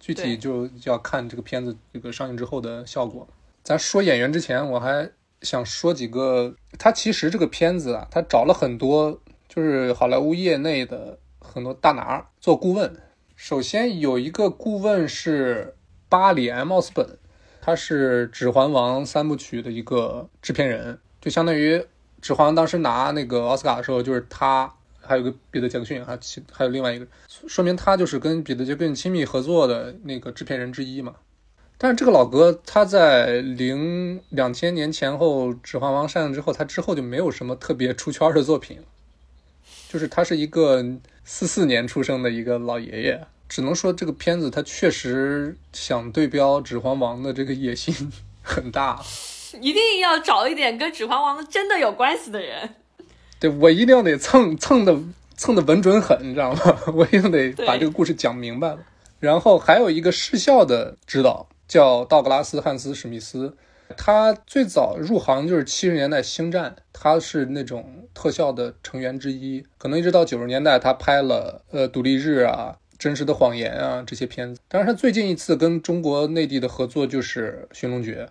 [0.00, 3.26] 具体就要看这个片子这个上映之后的效果。
[3.62, 5.08] 咱说演员之前，我还
[5.42, 6.54] 想说几个。
[6.78, 12.94] 他其实这个片子啊，他找了很多就是好莱坞业内的很多大拿做顾问。
[13.36, 15.74] 首先有一个顾问是
[16.08, 17.18] 巴里 ·M· 奥斯本，
[17.60, 21.78] 他是《指环王》三部曲的一个制片人，就相当于
[22.20, 26.18] 《指环王》当时拿那个奥斯卡的时候，就是他，还有个彼得·杰克逊，还
[26.52, 27.06] 还有另外一个，
[27.48, 31.14] 说明他就是跟彼得·杰克逊亲密合作的那个制片人之一嘛。
[31.78, 38.80] 但是这个老哥他在零两千年前后《指环王》上映之后，他之后就没有什么特别出圈的作品，
[39.88, 40.84] 就是他是一个
[41.24, 48.12] 四四年出生的一个老爷爷，只能说这个片子他确实想对标《指环王》的这个野心
[48.44, 49.00] 很大。
[49.60, 52.68] 一定要找一点跟《指环王》真的有关系的人。
[53.40, 54.96] 对我一定要得蹭蹭的
[55.36, 56.60] 蹭的稳准狠，你知道吗？
[56.94, 58.78] 我一定得把这个故事讲明白了。
[59.20, 63.56] 然后还有一个视效的指导叫道格拉斯·汉斯·史密斯，
[63.96, 69.64] 他最早入行就是七十年代《星战》，他是那种特效的成员之一。
[69.78, 74.60] 可能一直到九十年代，他拍了呃《独立日》啊、《真实的谎言》啊这些片子。
[74.68, 78.28] 当然，他最近一次跟中国内地的合作就是《寻龙诀》，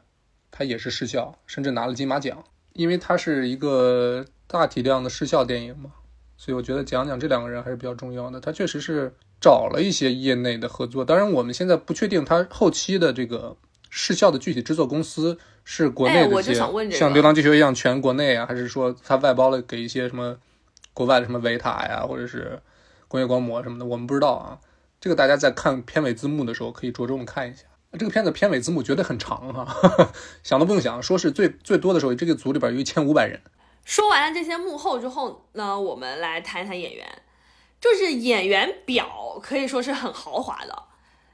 [0.56, 2.42] 他也是视效，甚至拿了金马奖。
[2.74, 5.92] 因为它是一个大体量的视效电影嘛，
[6.38, 8.40] 所以我觉得讲讲这两个人还是比较重要的。
[8.40, 13.56] 他确实是找了一些业内的合作，当然我们现在不确定他后期的这个
[13.92, 16.56] 视效的具体制作公司是国内的一些，
[16.98, 20.36] 像《流浪地球》一样全国内啊，还是说他外包了给一些什么
[20.96, 22.60] 国外的什么维塔呀，或者是
[23.08, 24.58] 工业光魔什么的，我们不知道啊。
[25.00, 27.66] 这个大家在看片尾字幕的时候可以着重的看一下。
[27.98, 30.12] 这个片子片尾字幕绝对很长哈、
[30.44, 33.40] 想都不用想，说是最最多的时候，这个组里边有一千五百人。
[33.86, 37.08] 说完了这些幕后之后呢，我们来谈一谈演员。
[37.82, 40.84] 就是演员表可以说是很豪华的，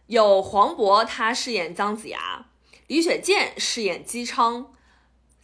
[0.08, 2.48] 有黄渤他饰演姜子牙，
[2.88, 4.72] 李雪健饰演姬昌，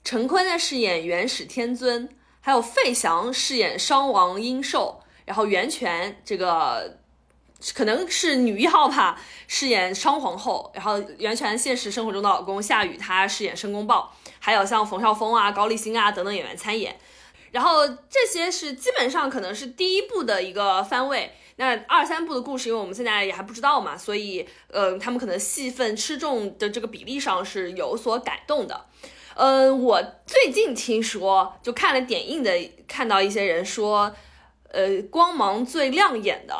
[0.03, 2.09] 陈坤呢饰演元始天尊，
[2.41, 6.97] 还有费翔饰演商王殷寿，然后袁泉这个
[7.73, 16.95] 可能是女一号吧，饰演商皇后，然后袁泉现实生活中的老公夏雨他饰演申公豹，还有像冯绍峰啊、高丽欣啊等等演员参演。
[17.51, 28.85] 然后这些是基本上可能是第一部的一个番位，那二三部的故事，因为我们现在也还不知道嘛，所以呃，他们可能戏份吃重的这个比例上是有所改动的。
[29.35, 32.51] 呃，我最近听说，就看了点映的，
[32.87, 34.13] 看到一些人说，
[34.71, 36.53] 呃，光芒最亮眼的，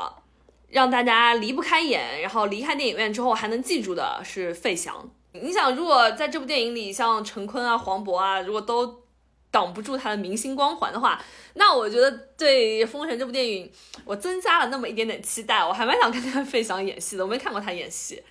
[0.76, 5.10] 让大家离不开眼，然后离开电影院之后还能记住的是费翔。
[5.32, 9.02] 你想，如果在这部电影里，像陈坤啊、黄渤啊，如果都
[9.50, 11.18] 挡不住他的明星光环的话，
[11.54, 13.72] 那我觉得对《封神》这部电影，
[14.04, 15.66] 我增加了那么一点点期待。
[15.66, 18.22] 我还蛮想看看费翔演戏的，我没看过他演戏。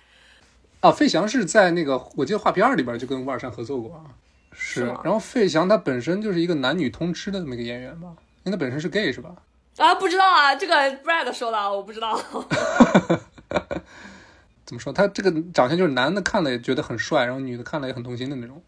[0.81, 4.05] 啊，费翔是在那个我记得《画皮二》里边就跟吴尔善合作过啊。
[4.53, 4.85] 是。
[5.03, 8.09] 然后费翔他本身就是一个男女通吃的这么一个演员吧？
[8.43, 9.33] 因为他本身是 gay 是吧？
[9.77, 12.19] 啊，不知道啊，这个 Brad 说的，我不知道。
[14.65, 14.91] 怎么说？
[14.91, 18.61] 他这个长相就是男的看了也觉得很帅，然后女的看了也很动心的那种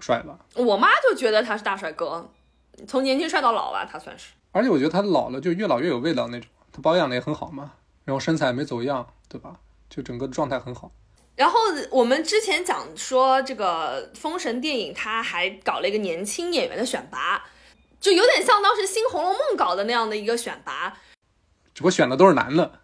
[0.00, 0.38] 帅吧？
[0.54, 2.28] 我妈就觉得他是大帅哥，
[2.86, 4.30] 从年轻帅到老吧，他算是。
[4.52, 7.72] 而且我觉得他老了就越老越有味道那种，他保养的也很好嘛，
[8.04, 9.54] 然后身材没走样，对吧？
[9.88, 10.90] 就整个状态很好。
[11.36, 11.58] 然后
[11.92, 17.44] 我们之前讲说这个《封神》电影，他还搞了一个年轻演员的选拔，
[18.00, 20.98] 就有点像当时《新红楼梦》搞的那样的一个选拔。
[21.74, 22.80] 只不过选的都是男的，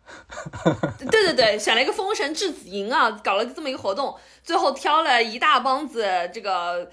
[1.11, 6.89] 对对对，选了一个封神质子营啊，搞了这么一个活动，最后挑了一大帮子这个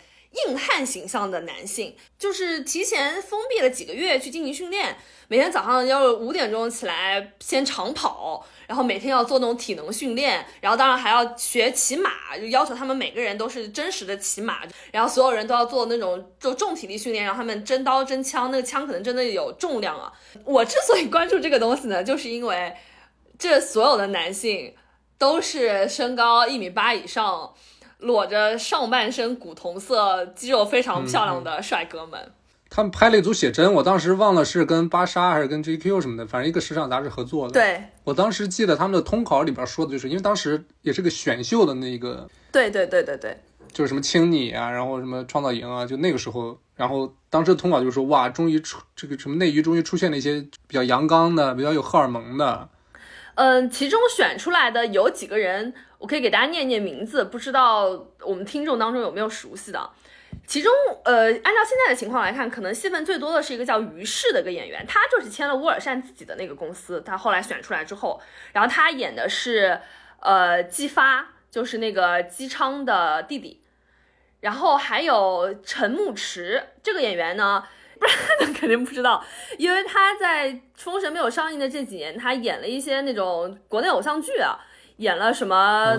[0.47, 8.45] 硬汉形象的男性，就是提前封闭了几个月去进行训练，每天早上要五点钟起来先长跑。
[8.67, 14.61] 然后每天要做那种体能训练，然后当然还要学骑马，就要求他们每个人都是真实的骑马，
[14.93, 20.09] 然后所有人都要做那种就重体力训练，让他们真刀真枪，那个枪可能真的有重量啊。
[20.45, 22.73] 我之所以关注这个东西呢，就是因为
[23.37, 24.73] 这所有的男性
[25.17, 27.53] 都是身高一米八以上，
[28.01, 32.19] 裸着上半身古铜色、肌肉非常漂亮的帅哥们。
[32.69, 37.53] 他们拍了一组写真，我当时忘了是跟芭莎还是跟 GQ 什么的，反正一个时尚杂志合作的。
[37.53, 42.29] 对，我当时记得他们的通稿里边说的就是，因为当时也是个选秀的那个。
[42.51, 43.37] 对对对对对。
[43.73, 52.67] 就是什么青你啊，然后什么创造营啊，就那个时候，然后当时的通稿就说，哇，终于出这个什么内娱，终于出现了一些比较阳刚的、比较有荷尔蒙的。
[53.35, 59.87] 嗯，其中选出来的有几个人，我可以给大家念念名字，不知道我们听众当中有没有熟悉的。
[60.47, 68.19] 其中，呃，按照现在的情况来看，可能戏份最多的是一个叫于适的一个演员，他就是签了乌尔善自己的那个公司，他后来选出来之后，
[68.51, 69.79] 然后他演的是，
[70.21, 73.61] 呃，姬发，就是那个姬昌的弟弟，
[74.39, 77.63] 然后还有陈牧驰这个演员呢，
[77.99, 79.23] 不然他肯定不知道，
[79.59, 84.57] 因为他在《封神》没有上映的这几年，他演了一些那种国内偶像剧啊，
[84.97, 85.97] 演了什么。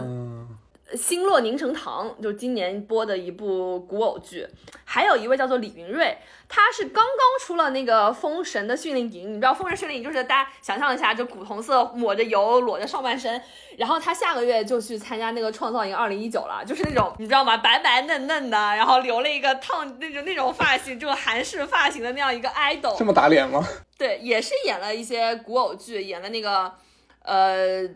[0.94, 4.46] 星落凝成糖，就今年播的一部古偶剧，
[4.84, 6.18] 还有一位叫做李云瑞，
[6.50, 13.40] 他是刚刚出了那个封神的训练营，你知道封神训练营就是大家想象一下，就古铜色抹着油裸着上半身，
[13.78, 23.66] 然后他下个月就去参加那个创造营二零一九了，就是那种你知道吗，白白嫩嫩的，然后留了一个烫那种那种发型，这种韩式发型的那样一个 idol，这么打脸吗？
[23.96, 26.70] 对，也是演了一些古偶剧，演了那个
[27.22, 27.88] 呃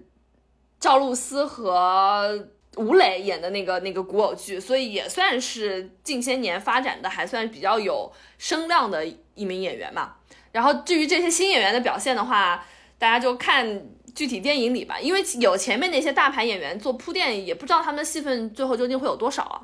[0.80, 2.48] 赵露思和。
[2.78, 9.02] 吴磊演的那个那个古偶剧，所以也算是近些年发展的还算比较有声量的
[9.34, 10.16] 一名演员嘛。
[10.52, 12.62] 然后至于这些新演员的表现的话，
[12.98, 13.82] 大家就看
[14.14, 19.62] 具体电影里吧，因为有前面那些大牌演员做铺垫，也不知道他们的戏份最后究竟会有多少啊。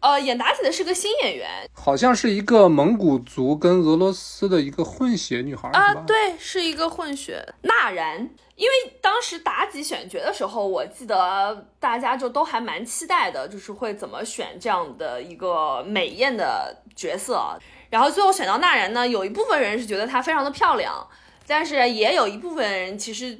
[0.00, 8.30] 呃，演妲己的是个新演员，好像是一个蒙古族跟俄罗斯的一个混血女孩啊，对，是一个混血娜然。
[8.56, 17.38] 因为当时妲己选角的时候，我记得大家就都还蛮期待的，就是会怎么选这样的一个美艳的角色。
[17.90, 21.06] 然后最后选到娜然呢，有一部分人是觉得她非常的漂亮，
[21.46, 23.38] 但是也有一部分人其实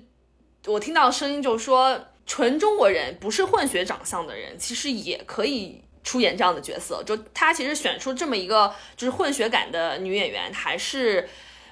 [0.67, 7.03] 我听到声音就说，纯中国人不是混血长相的人，其实也可以出演这样的角色。
[7.05, 11.27] 就她其实选出这么一个就是混血感的女演员，还是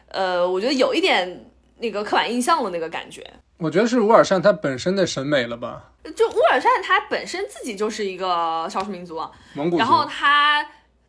[0.08, 1.50] 呃，我觉得有一点。
[1.84, 3.22] 那个刻板印象的那个感觉，
[3.58, 5.92] 我觉得是乌尔善他本身的审美了吧？
[6.16, 9.76] 就乌尔善他本身自己就是一个少数民族，蒙古。
[9.76, 10.66] 然后他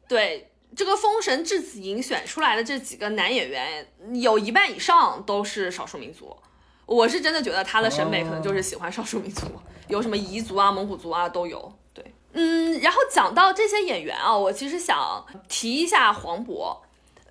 [0.10, 3.88] 对这个《封神质子营》选出来的这几个男演员，
[4.22, 6.36] 有一半以上都是少数民族。
[6.86, 9.48] 我是真的觉得他的审美可能就是喜欢少数民族，
[9.88, 11.74] 有什么彝族啊、蒙古族啊都有。
[11.94, 16.78] 对，嗯，然后讲到这些演员啊，我其实想提一下黄渤。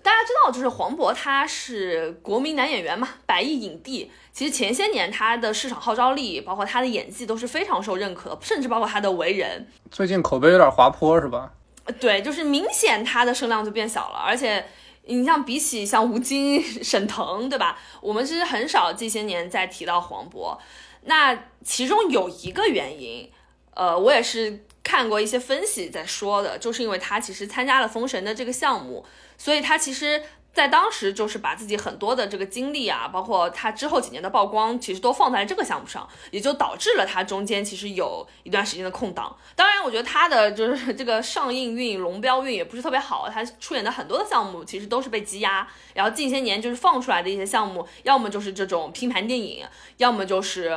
[0.04, 4.10] 大家知道，就是黄渤，他是国民男演员嘛，百亿影帝。
[4.34, 9.66] 其实前些年他的市场号召力，包括他的演技都是非常受认可的，甚至包括他的为人。
[9.90, 11.50] 最近口碑有点滑坡，是吧？
[11.98, 14.18] 对，就是明显他的声量就变小了。
[14.18, 14.66] 而且
[15.06, 17.78] 你像比起像吴京、沈腾，对吧？
[18.02, 20.59] 我们其实很少这些年在提到黄渤。
[21.05, 23.30] 那其中有一个原因，
[23.72, 29.05] 呃，我也是看过一些分析在说的，就是因为他其实参加了封神的这个项目。
[29.37, 30.22] 所以他其实
[30.53, 39.37] 在当时就是把自己很多的这个精力啊，包括他之后几年的曝光，其实都放在了这个项目上，也就导致了他中间其实有一段时间的空档。
[39.57, 45.66] 当然，我觉得他的就是这个上映运、龙标运也不是特别好，他出演的很多的项目其实都是被积压。
[45.95, 49.66] 然后近些年就是放出来的一些项目，要么就是这种拼盘电影，
[49.97, 50.70] 要么就是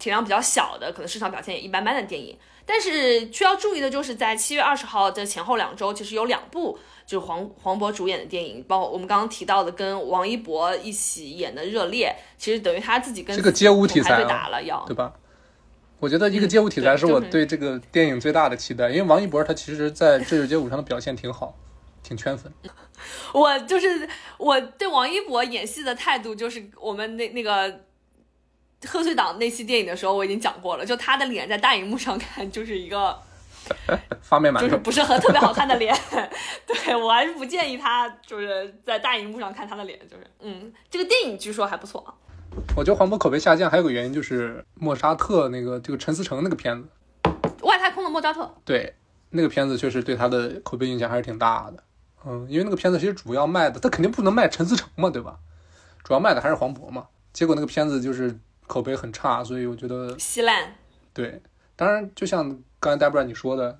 [0.00, 2.36] 体量比较小的，可能市场表现也一般般的电影。
[2.64, 6.78] 但是需要注意的就是，在七月二十号的前后两周，其实有两部。
[7.04, 15.12] 就是黄黄渤主演的电影，包括我们刚刚提到的跟王一博一起演的《热烈》，其实等于他自己跟这个街舞题材对打了，要对吧？
[15.98, 21.54] 我觉得一个街舞题材是我对这个电影最大的期待，因为王一博他其实在这日街舞上的表现挺好，
[22.04, 22.50] 挺圈粉。
[23.34, 24.08] 我就是
[24.38, 27.80] 我对王一博演戏的态度，就是我们那那个
[28.86, 33.18] 贺岁档那期电影的时候我已经讲过了，就他的脸在大荧幕上看就是一个。
[34.20, 35.96] 方便满就是不是很特别好看的脸，
[36.66, 42.04] 对我还是不建议他就是在大荧幕上看他的脸，就是嗯，这个电影据说还不错。
[42.76, 46.88] 我觉得黄渤口碑下降还有个原因就是莫扎特那个这个陈思诚那个片子，
[47.62, 48.92] 外太空的莫扎特，对
[49.30, 51.84] 那个片子确实对他的口碑影响还是挺大的。
[52.26, 55.38] 嗯，因为那个片子其实主要卖的他肯定不能卖陈思诚嘛，对吧？
[56.02, 57.06] 主要卖的还是黄渤嘛。
[57.32, 58.36] 结果那个片子就是
[58.72, 60.74] 口碑很差，所以我觉得稀烂。
[61.12, 61.42] 对，
[61.76, 62.58] 当然就像。
[62.82, 63.78] 刚才戴布拉你说的，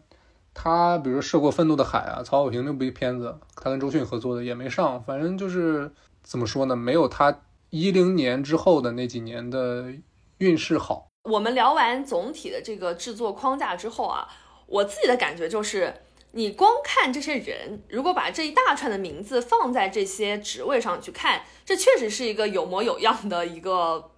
[0.54, 5.02] 他比如说《涉过愤怒的海》啊，曹保平那部片子，他跟周迅合作的也没上。
[5.02, 5.90] 反正就是
[6.22, 7.36] 怎么说呢，没有他
[7.70, 9.92] 一零年之后的那几年的
[10.38, 11.08] 运势好。
[11.28, 14.28] 我们聊完总体的这个制作框架之后啊，
[14.66, 15.92] 我自己的感觉就是，
[16.30, 24.12] 你光看这些人，如果把这一大串的名字放在这些职位上去看，这确实是一个有模有样的一个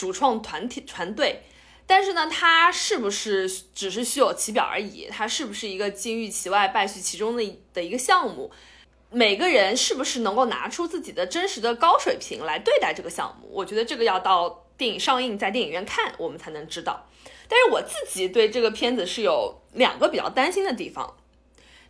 [0.00, 1.42] 主创团体团队。
[1.86, 5.08] 但是呢，它是不是只是虚有其表而已？
[5.10, 8.50] 它是不是一个金玉其外败絮其中的的一个项目？
[9.10, 13.48] 每个人是不是能够拿出自己的真实的高水平来对待这个项目？
[13.50, 17.06] 我觉得这个要到电影上映，在电影院看，我们才能知道。
[17.46, 21.16] 但是我自己对这个片子是有两个比较担心的地方。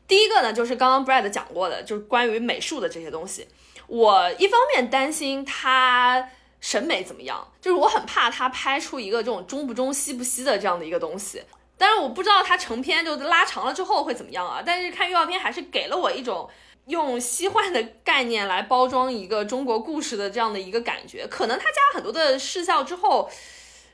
[0.09, 3.47] 第一个呢，就是刚刚 Brad 讲过的，就是关于美术的这些东西。
[3.87, 6.31] 我一方面担心它。
[6.61, 7.47] 审美怎么样？
[7.61, 11.43] 就是我很怕他拍出一个这种中不中西不西的这样的一个东西，
[11.79, 14.63] 但是我不知道他成片就拉长了之后会怎么样啊。
[14.65, 16.49] 但是看预告片还是给了我一种
[16.87, 21.27] 用西幻的概念来包装一个中国故事的这样的一个感觉。
[21.29, 23.31] 可能他加了很多的视效之后，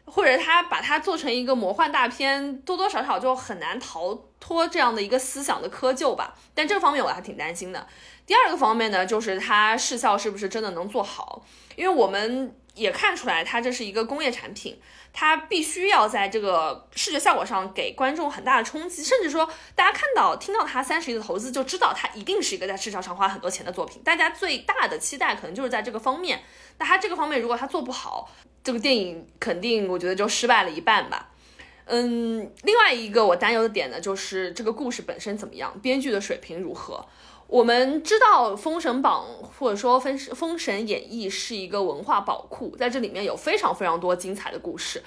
[0.05, 6.35] 或者他把它做成一个魔幻大片，多多少少就很难逃脱这样的一个思想的窠臼吧。
[6.55, 7.87] 但这方面我还挺担心的。
[8.27, 11.45] 第二个方面呢，就是它视效是不是真的能做好？
[11.77, 14.81] 因为我们也看出来，它这是一个工业产品，
[15.13, 24.03] 它必须要在这个视觉效果上给观众很大的冲击，甚至说大家看到、听到它三十亿的投资，就知道它一定是一个在市场上花很多钱的作品。
[24.03, 26.43] 大家最大的期待可能就是在这个方面。
[26.79, 28.29] 那它这个方面如果它做不好，
[28.65, 31.31] 这个电影肯定我觉得就失败了一半吧。
[31.85, 37.07] 嗯，另外一个我担忧的点呢，就是这个故事本身怎么样，编剧的水平如何。
[37.49, 39.25] 我们知道《封神榜》
[39.59, 45.03] 或者说《封神封神演义》是一个文化宝库，在这里面有非常非常多精彩的故事，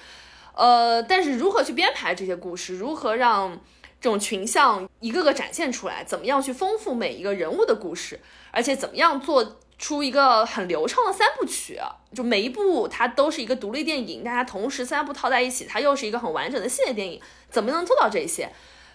[0.54, 3.60] 呃，但是如何去编排这些故事，如何让
[4.00, 8.18] 这种群像一个个展现出来，怎么样去丰富每一个人物的故事，
[8.50, 11.78] 而且怎么样做出一个很流畅的三部曲，
[12.14, 17.20] 就每一部它都是一个独立电影，大家同时三部套在一起，它又是一个很完整的系列电影，
[17.50, 18.50] 怎么能做到这些？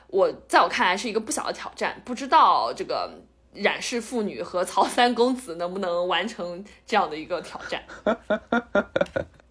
[0.08, 3.12] 我在我看来是一个不小的挑战，不知道这个。
[3.56, 7.84] 冉氏妇女和曹三公子能不能完成这样的一个挑战？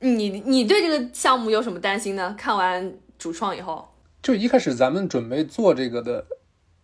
[0.01, 2.35] 你你对这个项目有什么担心呢？
[2.39, 3.89] 看完主创以后，
[4.23, 6.27] 就一开始咱们准备做这个的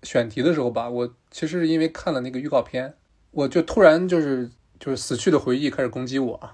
[0.02, 2.94] 选题的时候吧，我其实因为看了那个预告片，
[3.30, 6.50] 我就突然就是就是死去的回忆开始攻击我，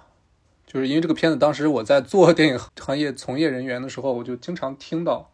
[0.67, 5.31] 就是因为这个片子当时我在做电影行业从业人员的时候，我就经常听到，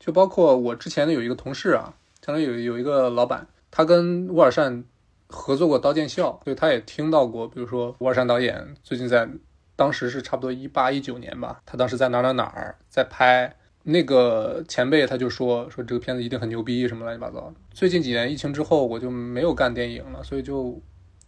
[0.00, 1.94] 就包括我之前的有一个同事啊，
[2.24, 3.46] 相当于有有一个老板。
[3.70, 4.84] 他跟乌尔善
[5.28, 9.28] 合作过《刀剑笑》，所以他也听到过，比如说乌尔善导演最近在，
[9.76, 17.52] 当时是差不多一八一九年吧，他当时在哪哪哪儿在拍那个前辈，他就说说这个片子一定很牛逼，什么乱七八糟。
[17.72, 20.80] 最近几年疫情之后，我就没有干电影了，所以就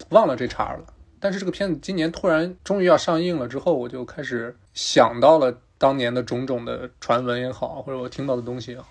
[0.08, 0.84] 忘了这茬了。
[1.20, 8.88] 但是这个片子今年突然终于要上映了之后，我就开始想到了当年的种种的传闻也好，或者我听到的东西也好。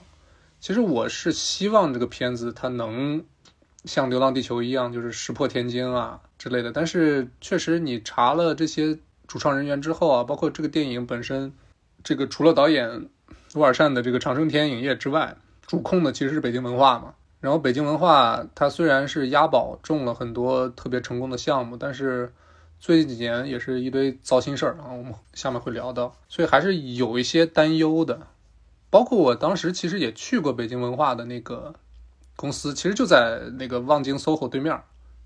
[0.60, 3.26] 其实我是希望这个片子它能。
[3.86, 6.72] 像《流浪地球》一样，就是石破天惊啊之类的。
[6.72, 11.54] 但是确实，你查了这些主创人员之后啊，包括这个电影本身，
[12.04, 13.08] 这个除了导演
[13.56, 17.14] 乌尔善的这个长生天影业之外，主控的其实是北京文化嘛。
[17.40, 22.34] 然后北京文化它虽然是押宝中了很多特别成功的项目，但是
[22.82, 28.28] 最近几年也是一堆糟心事儿啊，我们下面会聊到，所以还是有一些担忧的。
[28.90, 31.76] 包括我当时其实也去过北京文化的那个
[32.40, 34.82] 公司，其实就在那个望京 SOHO 对面，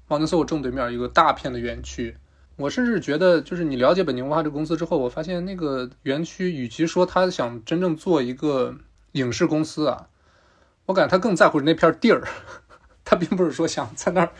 [0.07, 2.17] 望京 SOHO 正对面一个大片的园区。
[2.55, 8.75] 我甚至觉得，就是你了解北京文化这个公司之后，我发现那个园区与其说他想真正做一个
[9.11, 10.07] 影视公司啊。
[10.87, 12.27] 我感觉他更在乎那片地儿，
[13.05, 14.31] 他并不是说想在那儿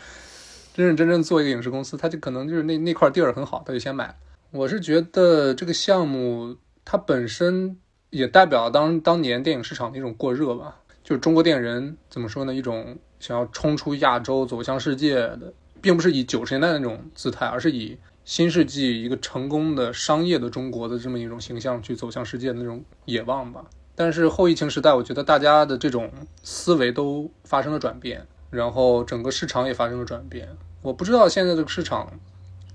[0.74, 4.18] 认认真真做一个影视公司，他就可能就是那那块地儿很好，他就先买。
[4.50, 7.78] 我是觉得这个项目它本身
[8.10, 15.52] 也代表当当年电影市场的一种过热吧，就是中国电影人怎么说呢，一种想要冲出亚洲走向世界的，
[15.82, 23.66] 并不是以九十年代那种姿态，而是以新世纪一个成功的商业的中国的这么一种形象去走向世界的那种野望吧。
[23.94, 26.10] 但是后疫情时代，我觉得大家的这种
[26.42, 30.48] 思维都发生了转变，然后整个市场也发生了转变。
[30.80, 32.18] 我不知道现在这个市场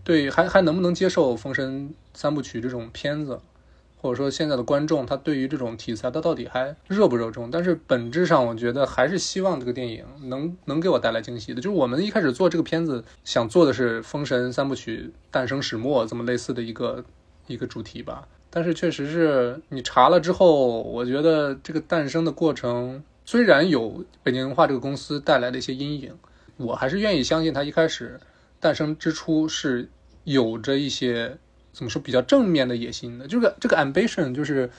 [0.04, 3.40] 对还还能不能接受《封神三部曲》这种片子，
[4.02, 7.52] 或者说现在的观众他对于这种题材他到底还热不热衷？
[7.52, 11.62] 但是本质上，我觉得还是希望这个电影能能给我带来惊喜的。
[11.62, 17.04] 就是我们一开始做这个片子，想做的是《封神三部曲》诞生始末这么类似的一个
[17.48, 18.28] 一个主题吧。
[18.50, 26.14] 但是确实是你查了之后，我觉得这个诞生的过程虽然有北京文化这个公司带来的一些阴影，
[26.58, 28.20] 我还是愿意相信它一开始
[28.60, 29.90] 诞生之初是
[30.24, 31.38] 有着一些
[31.80, 33.26] 怎么说比较正面的野心的。
[33.26, 34.70] 这个这个 ambition 就是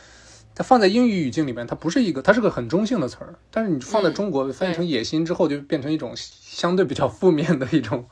[0.55, 3.35] 它放在英语语境里面，它不是一个，它是个很中性的词儿。
[3.51, 8.07] 但是你放在中国翻译成野心之后，就变成一种相对比较负面的一种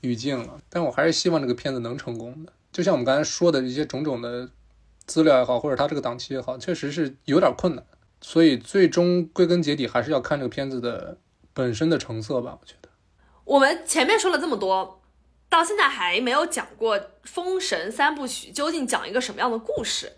[0.00, 0.58] 语境了。
[0.68, 2.52] 但我还是希望这个片子能成功的。
[2.72, 4.50] 就像我们刚才说的一些种种的。
[5.06, 7.86] 资料也好，或者它这个档期也好，确实是有点困难，
[8.20, 11.16] 所以最终归根结底还是要看这个片子的
[11.54, 12.58] 本身的成色吧。
[12.60, 12.88] 我觉得
[13.44, 15.00] 我们前面说了这么多，
[15.48, 20.12] 到现在还没有讲过《封神三部曲》究竟讲一个什么样的故事。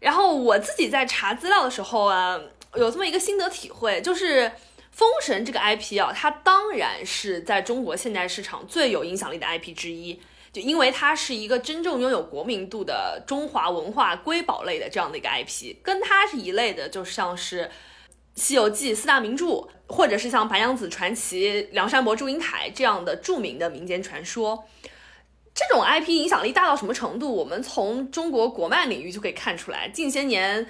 [0.00, 2.40] 然后我自己在查资料的时候啊，
[2.74, 4.44] 有这么一个心得体会，就是
[4.92, 10.20] 《封神》这个 IP 啊，它当然是在中国现代市场最有影响力的 IP 之一。
[10.50, 17.64] 就因为它是一个真正拥有国民度的中华文化瑰宝类的这样的一个 IP，跟它是一类的，就像是
[18.38, 24.64] 《西游记》四大名著，或者是像白娘子传奇、梁山伯祝英台这样的著名的民间传说。
[25.54, 27.34] 这种 IP 影响力大到什么程度？
[27.34, 30.66] 我们从中国国漫领域就可以看出来，近些年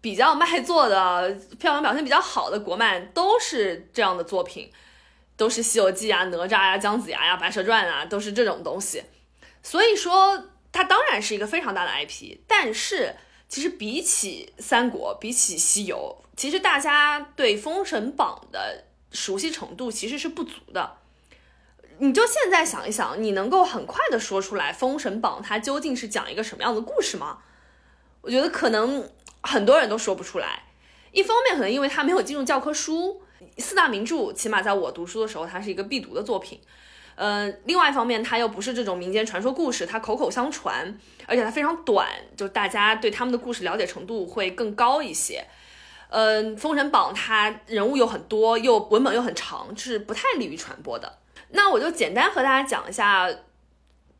[0.00, 4.72] 比较卖座的、票房表现比较好的国漫都是这样的作品。
[5.34, 9.02] 都是《西游记》啊，哪吒呀，姜子牙呀，《白蛇传》啊，都是这种东西。
[9.62, 12.36] 所以说，它当然是一个非常大的 IP。
[12.46, 13.16] 但是，
[13.52, 20.96] 其实比起三国，比起西游，其实大家对《封神榜》的熟悉程度其实是不足的。
[21.98, 27.40] 你就现在想一想，你能够很快的说出来《封神榜》它究竟是讲一个什么样的故事吗？
[28.22, 29.06] 我觉得可能
[29.42, 30.62] 很多人都说不出来。
[31.12, 33.20] 一方面，可能因为它没有进入教科书。
[33.58, 36.58] 四大名著，起码在我读书的时候，它是一个必读的作品。
[37.14, 45.44] 呃，另外一方面，它又不是这种民间传说故事，它口口相传，而且它非常短，就大家对他们的故事了解程度会更高一些。
[46.08, 51.18] 呃，《封神榜》它人物又很多，又文本又很长，是不太利于传播的。
[51.50, 53.28] 那我就简单和大家讲一下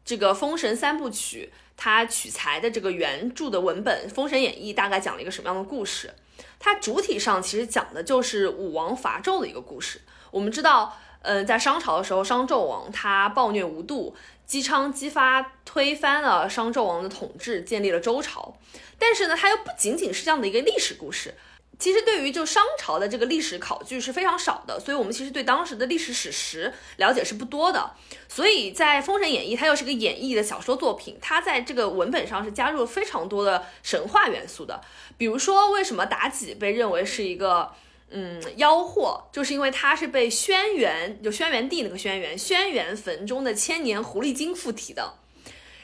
[0.04, 6.12] 这个《封神三部曲》它取材的这个原著的文本《封神演义》，大概讲了一个什么样的故事。
[6.58, 10.00] 它主体上其实讲的就是武王伐纣的一个故事。
[10.30, 14.14] 我们知道，呃，在商朝的时候，商纣王他暴虐无度，
[14.44, 18.56] 姬昌姬发推翻了商纣王的统治，建立了周朝。
[18.98, 21.34] 但是呢，它又不仅仅是这样的一个历史故事。
[21.78, 27.90] 其实对于就商朝的这个历史考据是非常少的，所以我们其实对当时的历史史实了解是不多的。
[28.28, 34.80] 所以在《封神演义》，它又是个演绎的小说作品，它在这个文本上是加入了非常多的神话元素的。
[35.16, 37.72] 比如说，为什么妲己被认为是一个
[38.12, 45.14] 嗯妖祸，就是因为他是被轩辕就轩辕帝那个轩辕轩辕坟中的千年狐狸精附体的。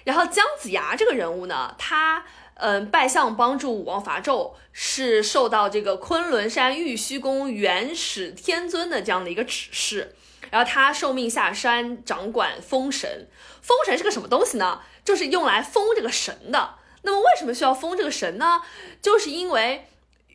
[0.04, 2.24] 然后姜子牙这个人物呢，他。
[2.60, 10.16] 嗯，拜相帮助武王伐纣，是受到这个昆仑山玉虚宫元始天尊的这样的一个指示，
[10.50, 13.28] 然后他受命下山掌管封神。
[13.62, 14.80] 封神是个什么东西呢？
[15.04, 16.74] 就是用来封这个神的。
[17.02, 18.62] 那么为什么需要封这个神呢？
[19.00, 19.87] 就是因为。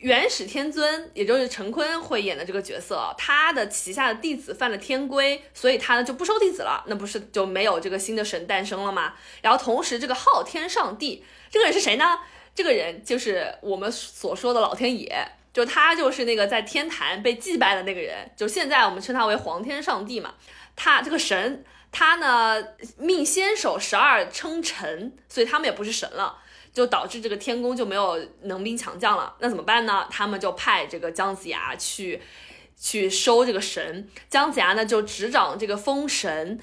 [0.04, 9.14] 元始天尊，也就是陈坤会演的这个角色，他的旗下的弟子犯了天规，所以他呢就不收弟子了，那不是就没有这个新的神诞生了吗？
[9.40, 12.18] 然后同时，这个昊天上帝这个人是谁呢？
[12.54, 20.34] 这个人就是我们所说的老天爷，就他就是那个在天坛被祭拜的那个人，就现在我们称他为皇天上帝嘛。
[20.76, 22.62] 他这个神，他呢
[22.98, 26.42] 命先手十二称臣，所以他们也不是神了，
[26.74, 29.34] 就导致这个天宫就没有能兵强将了。
[29.38, 30.06] 那怎么办呢？
[30.10, 32.20] 他们就派这个姜子牙去
[32.76, 34.06] 去收这个神。
[34.28, 36.60] 姜子牙呢就执掌这个封神，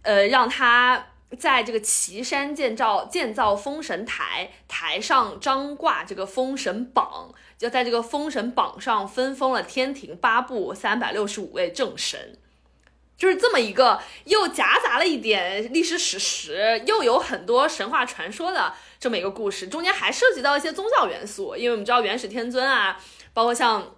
[0.00, 1.08] 呃，让他。
[1.38, 12.38] 在这个岐山建造建造封神台，台上张挂这个封神榜，就在这个封神榜上分封了天庭八部三百六十五位正神，
[13.18, 23.00] 就是这么一个又夹杂了一点历史史实，又有很多神话传说的这么一个故事，中间还涉及到一些宗教元素，因为我们知道元始天尊啊，
[23.32, 23.94] 包括像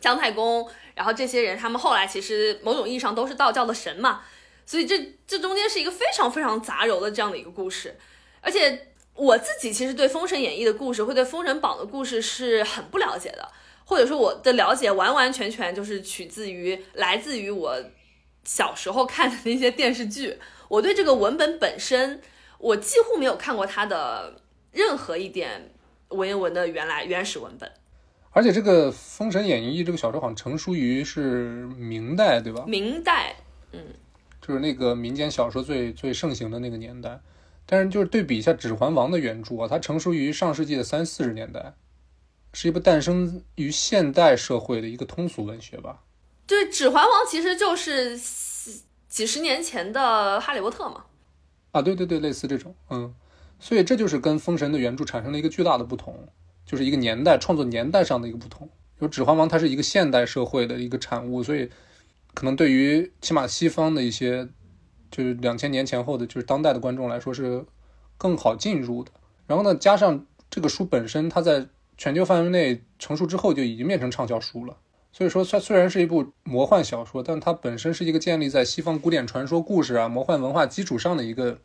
[0.00, 4.22] 姜太公，然后这些人他们后来其实某种意义上都是道教的神嘛。
[4.64, 7.96] 所以这这中间是一个非常非常杂糅的这样的一个故事，
[8.42, 13.50] 而且我自己其实对《封神演义》的故事，会对《封神榜》的故事是很不了解的，
[13.86, 17.82] 或者说我的了解完完全全就是取自于来自于我
[18.44, 20.38] 小时候看的那些电视剧。
[20.68, 22.20] 我对这个文本本身，
[22.58, 24.40] 我几乎没有看过他的
[24.72, 25.70] 任何一点
[26.08, 27.70] 文言文的原来原始文本。
[28.30, 32.64] 而且这个《封神演义》这个小说好像成书于是明代，对吧？
[32.66, 33.36] 明代，
[33.72, 33.80] 嗯。
[34.40, 37.20] 就是那个民间小说最最盛行的那个年代，
[37.66, 41.74] 但是就是对比一下《指环王》的原著啊，它成熟于上世纪的三四十年代，
[42.54, 46.02] 是一部诞生于现代社会的一个通俗文学吧。
[46.46, 48.18] 对，《指环王》其实就是
[49.08, 51.04] 几十年前的《哈利波特》嘛。
[51.72, 53.14] 啊，对对对，类似这种，嗯，
[53.58, 56.28] 所以这就是跟《封神》的原著产生了一个巨大的不同，
[56.64, 58.68] 就是一个年代创作年代上的一个不同。
[59.00, 61.70] 就《指环王》它是一个现代社会的一个产物，所以。
[62.34, 64.46] 可能对于起码西方的一些，
[65.10, 67.64] 就是两千年前后的，就是当代的观众来说是
[68.16, 69.10] 更好进入的。
[69.48, 71.66] 然后呢，加上这个书本身，它在
[71.96, 74.76] 全球范围内成熟之后就已经变成畅销书了。
[75.12, 81.58] 所以说，它虽然是一部魔幻小说，但它本身是一个建立在西方古典传说故事啊、魔幻文化基础上的一个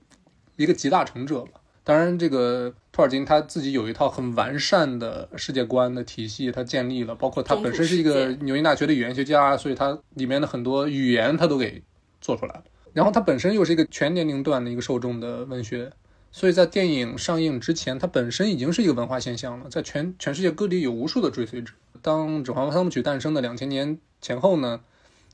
[0.56, 1.62] 一个集大成者吧。
[1.84, 11.84] 当然，这个托尔金他自己有一套很完善的世界观的体系，他建立了，包括他本身是一个牛津大学的语言学家，所以他里面的很多语言他都给
[12.22, 12.64] 做出来了。
[12.94, 15.92] 然后他本身又是一个全年龄段的一个受众的文学，
[16.32, 21.74] 所以在电影上映之前，它本身已经是一个文化现象了，在全全世界各地有无数的追随者。
[22.04, 24.82] 当《指环王》三部曲诞生的两千年前后呢，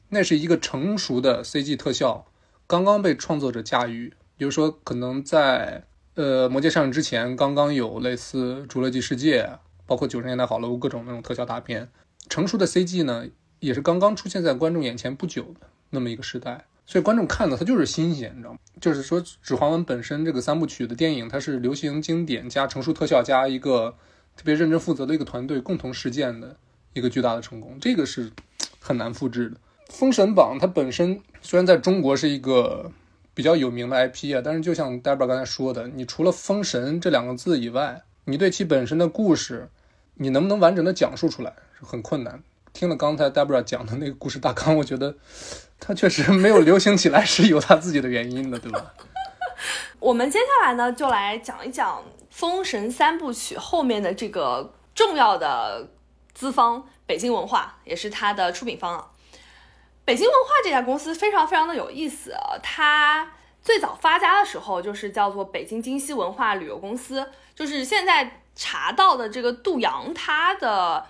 [0.07, 2.25] 那是一个成熟的 CG 特效
[2.65, 5.83] 刚刚被创作者驾驭，比如说可能在。
[6.15, 9.43] 呃，《魔戒》上映之前，刚刚有类似《侏罗纪世界》，
[9.85, 11.87] 包括九十年代好莱坞各种那种特效大片，
[12.27, 13.25] 成熟的 CG 呢，
[13.61, 18.59] 也是刚刚出现在观众眼前不久的那么一个时代，所以观众看的它就是新鲜，你知道吗？
[18.81, 23.95] 就是说，《指环王》本身这个三部曲的电影，它是流行经典加成熟特效加一个
[24.39, 26.55] 特别认真负责的一个团队共同实践的
[26.93, 28.31] 一个巨大的成功，这个是
[28.79, 29.55] 很难复制的。
[29.89, 32.89] 《封神榜》它本身虽然在中国是一个。
[33.35, 39.69] 比较有名的 IP 啊，但是就像 Debra 刚才说的，你除了“封神”这两个字以外，你对其本身的故事，
[40.15, 42.43] 你能不能完整的讲述出来是很困难。
[42.73, 45.15] 听了刚才 Debra 讲的那个故事大纲，我觉得
[45.79, 48.93] 它确实没有流行起来是有它自己的原因的，对吧？
[50.01, 51.97] 我们接下来呢，就来讲一讲
[52.39, 55.89] 《封神三部曲》后面的这个重要的
[56.33, 59.11] 资方——北京文化，也是它的出品方啊。
[60.05, 62.33] 北京文化这家公司非常非常的有意思，
[62.63, 71.05] 它最早发家的时候就是叫做北京京西文化旅游公司，就是现在查到的这个杜阳，他的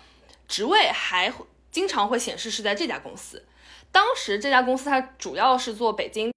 [0.48, 1.32] 职位还
[1.70, 3.46] 经常会显示是在这家公司。
[3.92, 6.34] 当时这家公司它主要是做北京。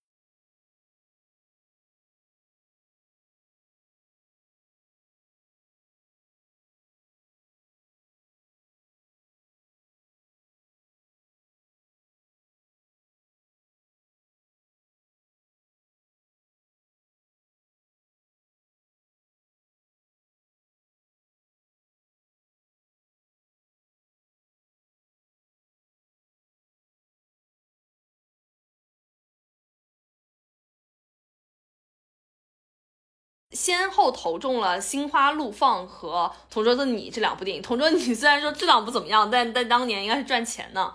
[33.53, 37.63] 先后投中了《心花怒放》和《同桌的你》这两部电影。
[37.65, 40.93] 《同桌的你》虽然说质量不怎么样，但 但当年应该是赚钱呢。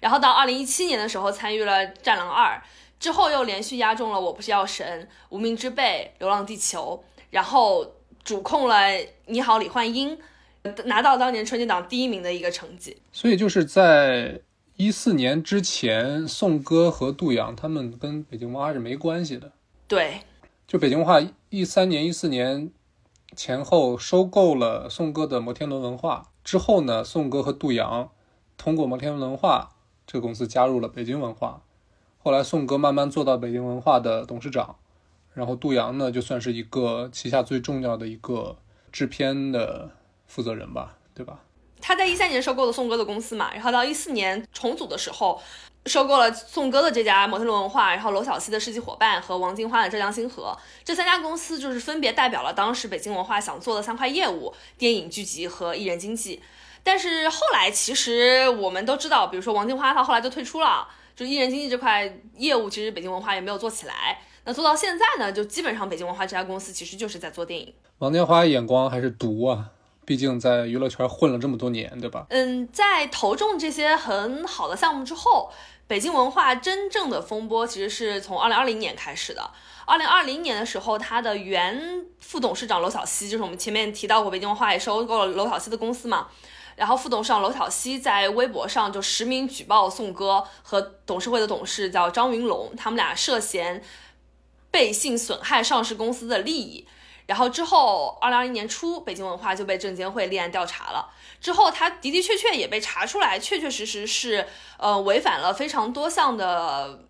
[0.00, 2.56] 然后到二零一七年的时候，参与了《战狼二》，
[3.00, 8.76] 之后又连续押中了《我不是药神》《无名之辈》《流浪地球》，然后主控了
[9.26, 10.18] 《你好，李焕英》，
[10.84, 12.96] 拿到当年春节档第一名的一个成绩。
[13.12, 14.40] 所以就是在
[14.76, 19.52] 一四年之前，宋歌和杜洋他们跟北京文化是没关系的。
[19.86, 20.20] 对。
[20.66, 21.20] 就北京文化
[21.56, 22.72] 一三年、一四年
[23.36, 28.10] 前后收购了宋歌的摩天轮文化，之后呢，宋哥和杜洋
[28.56, 29.70] 通过摩天轮文化
[30.04, 31.62] 这个公司加入了北京文化。
[32.18, 34.74] 后来宋哥慢慢做到北京文化的董事长，
[35.32, 38.56] 然后杜洋呢就算是一个旗下最重要的一个
[38.90, 39.92] 制片的
[40.26, 41.38] 负责人吧，对吧？
[41.80, 45.40] 他在一三年收购了宋哥的公司嘛，然后到一四年重组的时候，
[45.86, 56.42] 收购了宋哥的这家摩天轮文化，然后娄晓曦的世纪伙伴和王金花的浙江星河这三家公司，就是分别代表了当时北京文化想做的三块业务：电影、剧集和艺人经济。
[56.82, 64.18] 但是后来其实我们都知道，比如说王金花，她后来就退出了，就艺人经济这块业务，其实北京文化也没有做起来。
[64.44, 67.74] 那做到现在呢，就基本上北京文化这家公司其实就是在做电影。
[67.98, 69.70] 王金花眼光还是毒啊。
[70.06, 72.26] 毕竟在娱乐圈混了这么多年，对吧？
[72.28, 75.50] 嗯，在投中这些很好的项目之后，
[75.86, 79.50] 北京文化真正的风波其实是从二零二零年开始的。
[79.86, 86.28] 二零二零年的时候，他的原副董事长娄晓曦，就是我们前面提到过，北京文化也收购了娄晓曦的公司嘛。
[86.76, 93.82] 然后副董事长娄晓曦在微博上就实名举报宋哥和董事会的董事叫张云龙，他们俩涉嫌
[94.70, 96.88] 背信损害上市公司的利益。
[97.26, 101.10] 然后之后，二零二一年初，北京文化就被证监会立案调查了。
[101.40, 104.46] 之后，他的的确确也被查出来，确确实实是
[104.78, 107.00] 呃违反了非常多项的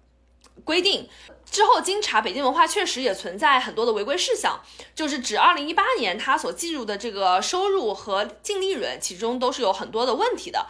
[0.64, 1.08] 规定。
[1.50, 4.60] 之后经查，北京文化确实也存在很多的违规事项，
[4.94, 10.66] 就是指二零一八年他所计入的这个收入和净利润，其中都是有很多的问题的。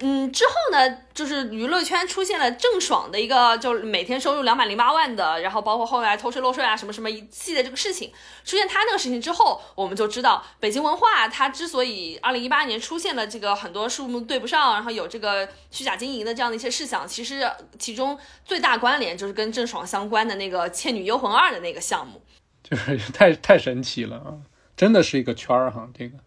[0.00, 8.12] 嗯，之后呢，就是娱乐圈出现了郑爽的一个，就是每天收入两百零八万的，然后包括后来偷税漏税啊，什么什么一系列这个事情，
[8.44, 22.22] 出现他那个事情之后，我们就知道北京文化它之所以二零一八年出现了这个很多数目对不上，然后有这个虚假经营的这样的一些事项，其实其中最大关联就是跟郑爽相关的那个《倩女幽魂二》的那个项目，
[22.62, 24.38] 就是太太神奇了啊，
[24.76, 26.18] 真的是一个圈儿哈，这个。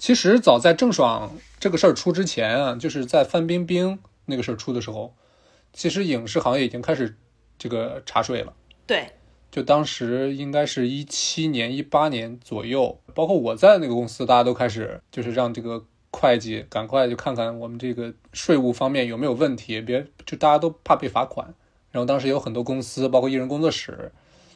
[0.00, 5.14] 其实早在郑爽这个事儿出之前啊，就是在范冰冰那个事儿出的时候，
[5.74, 7.18] 其实影视行业已经开始
[7.58, 8.54] 这个查税了。
[8.86, 9.10] 对，
[9.50, 21.54] 就当时应该是一七年、一八年左右，包括我在那个公司，大家都开始就是让这个会计赶快就看看我们这个税务方面有没有问题，别就大家都怕被罚款。
[21.90, 24.12] 然后当时有很多公司，包括艺人工作室，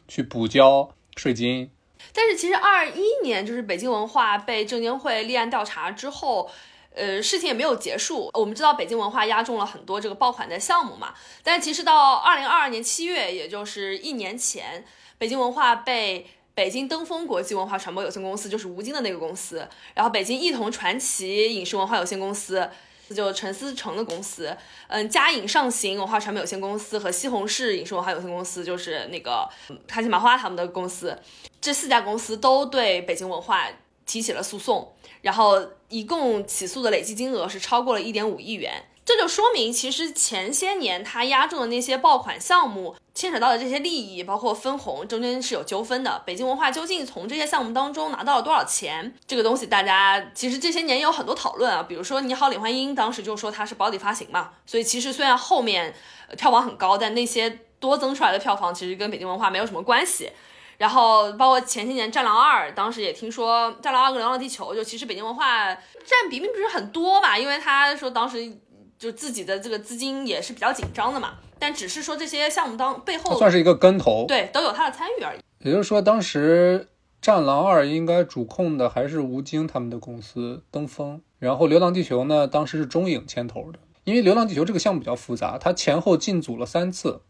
[0.07, 1.69] 去补交税金。
[2.13, 6.49] 但是其实二一年就是北京文化被证监会立案调查之后，
[6.93, 8.29] 呃，事情也没有结束。
[8.33, 14.85] 我们知道北京文化押中了很多这个爆款的项目嘛，但其实到二零二二年七月，也就是一年前，
[15.17, 22.69] 北京文化被北京登峰国际文化传播有限公司，就是吴京的那个公司，然后北京艺同传奇影视文化有限公司。
[23.13, 24.55] 就陈思诚的公司，
[24.87, 29.47] 嗯，嘉影上行文化传媒有限公司和西红柿影视文化有限公司，就是那个
[29.87, 31.17] 开心麻花他们的公司，
[31.61, 33.67] 这四家公司都对北京文化
[34.05, 38.83] 提起了诉讼，然后一共起诉的累计金额是超过了一点五亿元。
[39.05, 46.23] 这就说明，其实前些年他押中的那些爆款项目，牵扯到的这些利益，包括分红，中间是有纠纷的。
[46.25, 49.13] 北京文化究竟从这些项目当中拿到了多少钱？
[49.27, 51.83] 这个东西大家其实这些年有很多讨论啊。
[51.83, 55.93] 比如说《你好，李焕英》，当时就说它是保底发行嘛，所以其实虽然后面
[56.35, 60.31] 票房很高，但那些多增出来的票房其实跟北京文化没有什么关系。
[60.77, 68.51] 然后包括前些年《战狼二》，当时也听说《战狼二》跟《流浪地球》，就其实北京文化占比并不是很多吧，因为他说当时。
[68.97, 75.39] 就自己的这个资金也是比较紧张的嘛，但只是说这些项目当背后算是一个跟投，对，都有他的参与而已。
[75.59, 76.87] 也就是说，当时
[77.21, 83.79] 《战狼二》应该主控的还是吴京他们的公司登峰，然后《流浪地球》呢，当时是中影牵头的。
[84.03, 87.21] 因为《流浪地球》这个项目比较复杂，它前后进组了三次，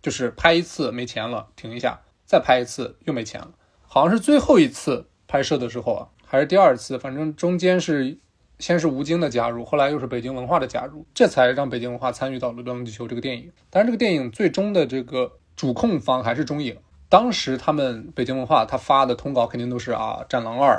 [0.00, 3.50] 就是拍一次没钱了停一下，再拍一次又没钱了，
[3.86, 8.18] 好像是最后一次拍摄的时候啊，还是第二次，反正中间是。
[8.64, 13.52] 先是吴京的加入，后来又是北京文化的加入，这才让北京文化参与到了《流浪地球》这个电影。
[13.68, 16.74] 但是这个电影最终的这个主控方还是中影。
[17.10, 20.76] 当时他们北京文化他发的通稿肯定都是啊，《战狼二》，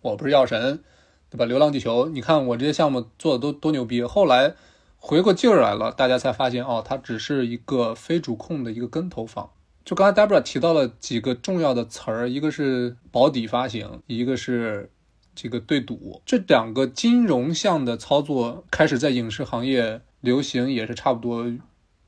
[0.00, 0.84] 我不是药神，
[1.28, 1.44] 对吧？
[1.48, 4.04] 《流浪地球》，你看我这些项目做的都多牛逼。
[4.04, 4.54] 后来
[4.96, 9.50] 回过劲儿来了，大家才发现哦，它只是一个非主控的一个跟投方。
[9.84, 14.88] 就刚才 Debra 提到了几个重要的词儿，一个是保底发行，一个是。
[15.34, 21.52] 这个对赌，这两个金融项的操作开始在影视行业流行，也是差不多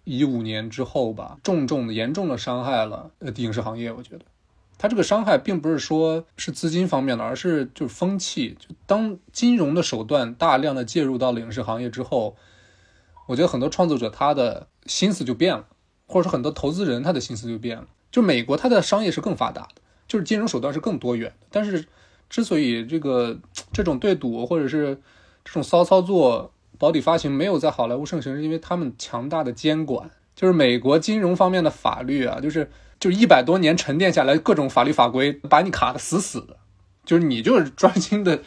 [0.04, 3.92] 一五年之后吧，重重的、严重的伤害了呃影视行业。
[3.92, 4.24] 我觉得，
[4.78, 8.56] 它这个伤害并不是说是资金方面的，而是就是风气。
[8.58, 12.36] 就当金融的手段大量的介入到了影视行业之后，
[13.26, 15.66] 我觉得很多创作者他的心思就变了，
[16.06, 17.86] 或者说很多投资人他的心思就变了。
[18.12, 21.84] 就美国它的商业是更发达的，就是金融手段是更多元的，但是。
[22.28, 23.38] 之所以这个
[23.72, 25.00] 这种对赌或者是
[25.44, 36.56] 这种骚操作，保底发行没有在好莱坞盛行，是因为他们强大的监管，就是美国金融方面的法律啊，就是就一百多年沉淀下来，各种法律法规把你卡的死死的，
[37.04, 38.40] 就是你就是 专心的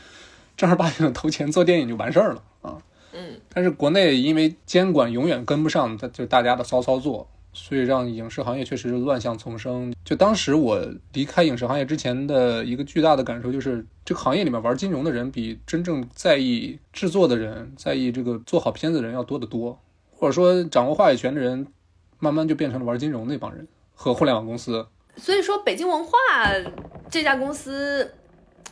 [0.57, 2.77] 正儿八经的投钱做电影就完事儿了啊。
[3.13, 7.27] 嗯，但是国内因为监管永远跟不上，就大家的骚操作。
[7.53, 9.93] 所以让影视行业确实是乱象丛生。
[10.05, 10.79] 就当时我
[11.13, 19.79] 离开影视行业之前的一个巨大的感受，就是这个行业里面玩金融的人比真正在意制作的人、在意这个做好片子的人要多得多。
[20.11, 21.67] 或者说，掌握话语权的人，
[22.19, 24.85] 慢慢就变成了玩金融那帮人和互联网公司。
[25.15, 26.11] 所以说，北京文化
[27.09, 28.13] 这家公司。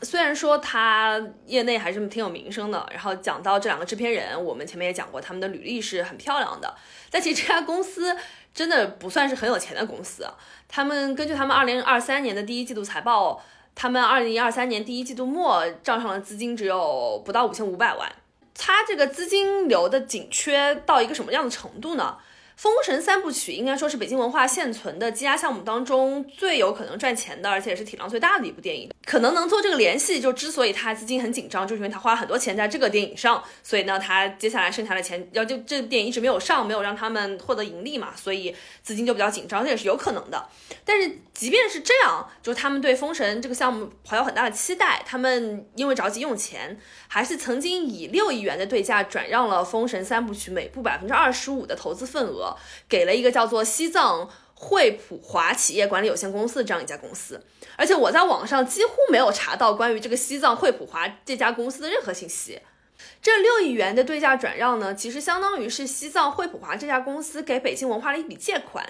[0.04, 6.72] 虽然说他业内还是挺有名声的，然后讲到这两个制片人，我们前面也讲过，他们的履历是很漂亮的。
[7.10, 8.16] 但其实这家公司
[8.58, 10.28] 真的不算是很有钱的公司。
[10.68, 13.40] 他们根据他们二零二三年的第一季度财报，
[13.76, 18.12] 他们二零二三年第一季度末账上的资金只有不到五千五百万。
[18.56, 22.18] 它这个资金流的紧缺到一个什么样的程度呢？
[22.58, 28.92] 《封神三部曲》应该说是北京文化现存的积压项目当中最有可能赚钱的，而且也是体量最大的一部电影。
[29.06, 40.50] 可能能做这个联系，就之所以他资金很紧张，就是因为他花了很多钱在这个电影上，所以呢，他接下来剩下的钱要就这部电影一直没有上，没有让他们获得盈利嘛，所以资金就比较紧张，这也是有可能的。
[40.84, 52.56] 但是即便是这样，就他们对《封神》这个项目怀有很大的期待，他们因为着急用钱，还是曾经以六亿元的对价转让了《封神三部曲》每部百分之二十五的投资份额。
[52.90, 57.44] 给了一个叫做西藏惠普华企业管理有限公司这样一家公司，
[57.76, 62.60] 而且我在网上几乎没有查到关于这个西藏惠普华这家公司的任何信息。
[63.22, 68.84] 这六亿元的对价转让呢，其实相当于是西藏惠普华这家公司给北京文化的一笔借款。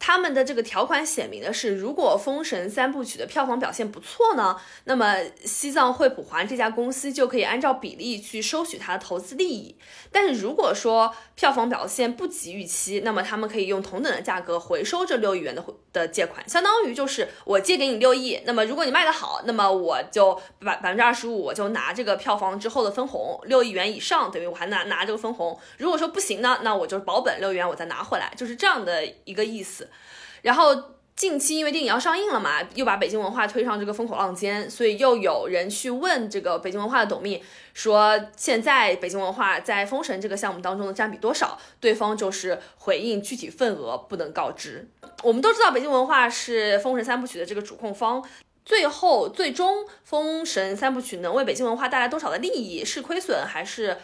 [0.00, 9.76] 他们的这个条款写明的是，如果《封神三部曲》的票房表现不错呢，那么西藏惠普华这家公司就可以按照比例去收取它的投资利益。
[10.10, 25.58] 但是如果说票房表现不及预期，那么他们可以用同等的价格回收这六亿元的的借款，相当于就是我借给你六亿，那么如果你卖得好，那么我就百百分之二十五，我就拿这个票房之后的分红，六亿元以上等于我还拿拿这个分红。
[25.76, 29.88] 如果说不行呢，那我就保本六亿元，我再拿回来，就是这样的一个意思。
[30.42, 30.74] 然后
[31.16, 37.42] 近期因为电影要上映了嘛，又把北京文化推上这个风口浪尖，所以又有人去问这个北京文化的董秘，
[37.74, 41.58] 说现在北京文化在封神这个项目当中的占比多少？
[41.78, 44.88] 对方就是回应具体份额不能告知。
[45.22, 48.24] 我们都知道北京文化是封神三部曲的这个主控方，
[48.64, 52.82] 最后最终封神三部曲能为北京文化带来多少的利益？
[52.82, 53.98] 是亏损还是？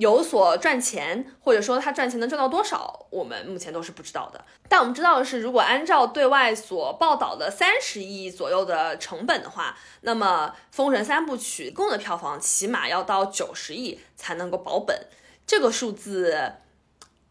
[0.00, 4.42] 有所赚钱，或者说他赚钱能赚到多少，我们目前都是不知道的。
[4.66, 15.06] 但我们知道的是，如果按照对外所报道的三十亿左右的成本的话，那么《封神三部曲》共的票房起码要到九十亿才能够保本。
[15.46, 16.54] 这个数字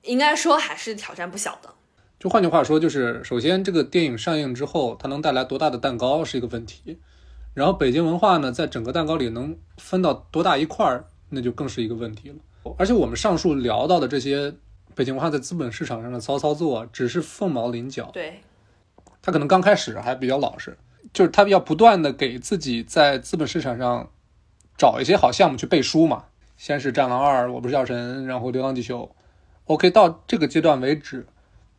[0.03, 1.73] 应该说还是挑战不小的。
[2.19, 6.99] 就换句话说，就是首先这个电影上映之后，它能带来多大的蛋糕是一个问题。
[7.55, 12.35] 然后北京文化呢，在整个蛋糕里能分到多大一块儿，那就更是一个问题了。
[12.77, 14.53] 而且我们上述聊到的这些
[14.93, 18.09] 北京文化在资本市场上的骚操作，只是凤毛麟角。
[18.11, 18.41] 对，
[19.21, 20.77] 他可能刚开始还比较老实，
[21.13, 24.09] 就是他要不断的给自己在资本市场上
[24.77, 26.25] 找一些好项目去背书嘛。
[26.57, 29.03] 先是《战狼二》，我不是药神，然后《流浪地球》。
[29.65, 31.25] OK，到这个阶段为止，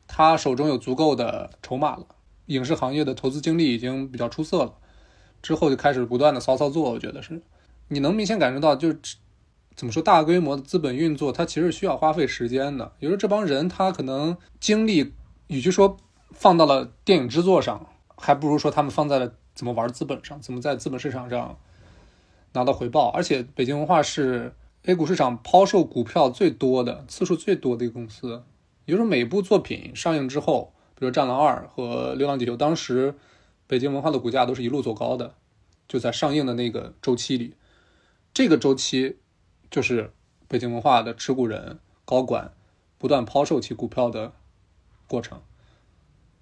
[0.08, 2.06] 他手中有足够的筹码了，
[2.46, 4.74] 影视行业的投资经历已经比较出色了。
[5.42, 7.42] 之后就开始不断的骚操作，我觉得是，
[7.88, 8.94] 你能明显感受到就。
[9.80, 10.02] 怎么说？
[10.02, 12.92] 大规模的资本运作，它其实需要花费时间的。
[12.98, 15.14] 有时候这帮人他可能精力，
[15.46, 15.96] 与其说
[16.32, 21.56] 放到了电影制作上，还不如说他们放在了怎么玩资本上，怎么在资本市场上
[22.52, 23.08] 拿到回报。
[23.08, 24.52] 而且北京文化是
[24.84, 28.42] A 股市场抛售股票最多的次数最多的一个公司。
[28.84, 33.14] 也就是每部作品上映之后，比如《战狼二》和《流浪地球》，当时
[33.66, 35.36] 北京文化的股价都是一路走高的，
[35.88, 37.54] 就在上映的那个周期里，
[38.34, 39.16] 这个周期。
[39.70, 40.12] 就是
[40.48, 42.52] 北京文化的持股人高管
[42.98, 44.32] 不断抛售其股票的
[45.06, 45.40] 过程，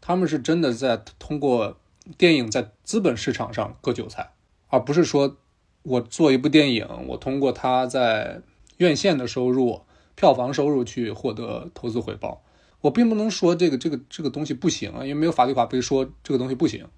[0.00, 1.78] 他们是真的在通过
[2.16, 4.30] 电影在资本市场上割韭菜，
[4.68, 5.36] 而不是说
[5.82, 8.40] 我做一部电影，我通过它在
[8.78, 9.82] 院线的收入、
[10.14, 12.42] 票房收入去获得投资回报。
[12.80, 16.88] 我并不能说这个这个这个东西不行啊，因为没有法律法规说这个东西不行，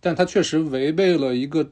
[0.00, 1.70] 但它确实违背了一个。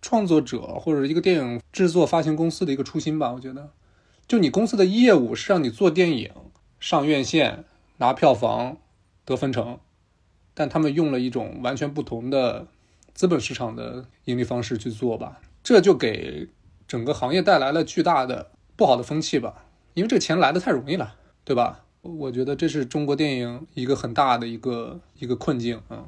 [0.00, 3.70] 创作者或者一个电影制作发行公司的一个初心吧，我觉得，
[4.28, 6.30] 就你公司的业务是让你做电影、
[6.78, 7.64] 上院线、
[7.98, 8.76] 拿票房、
[9.24, 9.78] 得分成，
[10.54, 12.66] 但他们用了一种完全不同的
[13.14, 16.48] 资本市场的盈利方式去做吧，这就给
[16.86, 21.84] 整个行业带来了巨大的不好的风气吧，因为这个钱来的太容易了，对吧？
[22.02, 26.04] 我觉得这是中国电影一个很大的一个一个困境啊。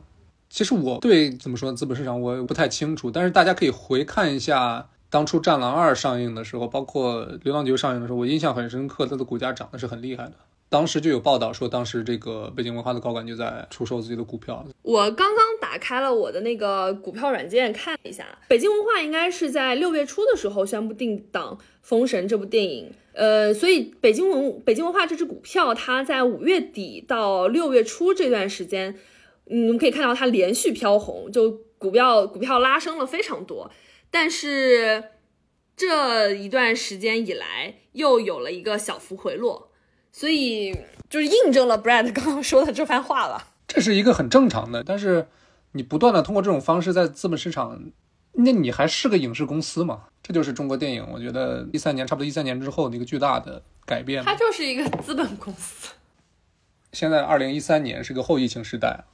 [0.51, 10.32] 其实我对怎么说资本市场我不太清楚，但是大家可以回看一下当初《战狼二》上映的时候，包括《流浪地球》上映的时候，我印象很深刻，它的股价涨得是很厉害的。
[10.70, 14.62] 当时就有报道说，当时这个北京文化的高管就在出售自己的股票。
[14.82, 22.92] 我刚刚打开了我的那个股票软件看了一下，北京文化应该是在六月初的时候宣布定档《封神》这部电影。
[23.14, 28.94] 呃，所以北京文北京文化这只股票，它在五月底到六月初这段时间，
[29.51, 33.70] 嗯，可以看到它连续飘红，就股票股票拉升了非常多。
[34.11, 35.05] 但是
[35.76, 39.70] 这一段时间以来，又有了一个小幅回落，
[40.12, 40.72] 所以
[41.09, 43.49] 就是印证了 Brad 刚刚说的这番话了。
[43.66, 45.28] 这是一个很正常的，但是
[45.72, 47.78] 你不断的通过这种方式在资本市场，
[48.32, 50.05] 那你还是个影视公司嘛？
[50.22, 54.24] 这就是中国电影，我觉得一三年差不多一三年之后的一个巨大的改变。
[54.24, 55.88] 它就是一个资本公司。
[56.92, 59.05] 现在二零一三年是个后疫情时代，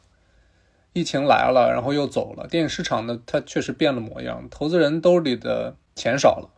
[0.95, 6.49] 疫情来了，然后又走了，电影市场呢，它确实变了模样，投资人兜里的钱少了，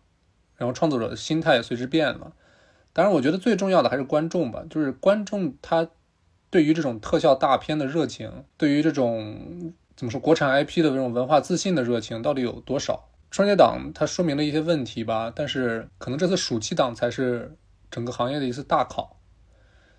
[0.57, 2.33] 然后创作者的心态也随之变了。
[2.93, 5.89] 当然，我觉得最重要的还是观众吧，就是观众他
[6.51, 13.09] 对于这种特效大片的热情，对于这种怎么说国产 IP 的这种文化自信的热情到底有多少？
[13.31, 17.57] 春节档它说明了一些问题吧，但是可能这次暑期档才是
[17.91, 19.19] 整个行业的一次大考。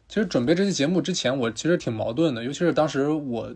[0.07, 3.53] 其实准备这期节目之前，我其实挺矛盾的，尤其是当时我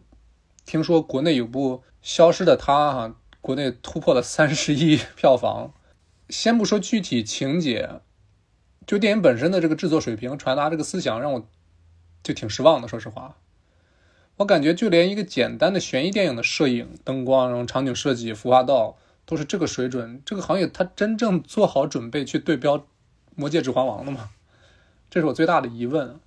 [0.65, 5.73] 听说国内有部《消失的她》哈，国内突破了三十亿票房。
[6.29, 8.01] 先不说具体情节，
[8.85, 11.47] 就电影本身的这个制作水平、传达这个思想，让我
[12.23, 12.87] 就挺失望的。
[12.87, 13.37] 说实话，
[14.37, 18.97] 我感觉就连一个简单的悬疑电影的摄影、灯光、然后场景设计、服化道。
[19.23, 22.77] 都是这个水准，这个行业它真正做好准备去对标
[23.35, 24.31] 《魔戒》《指环王》了吗？
[25.09, 26.19] 这是我最大的疑问。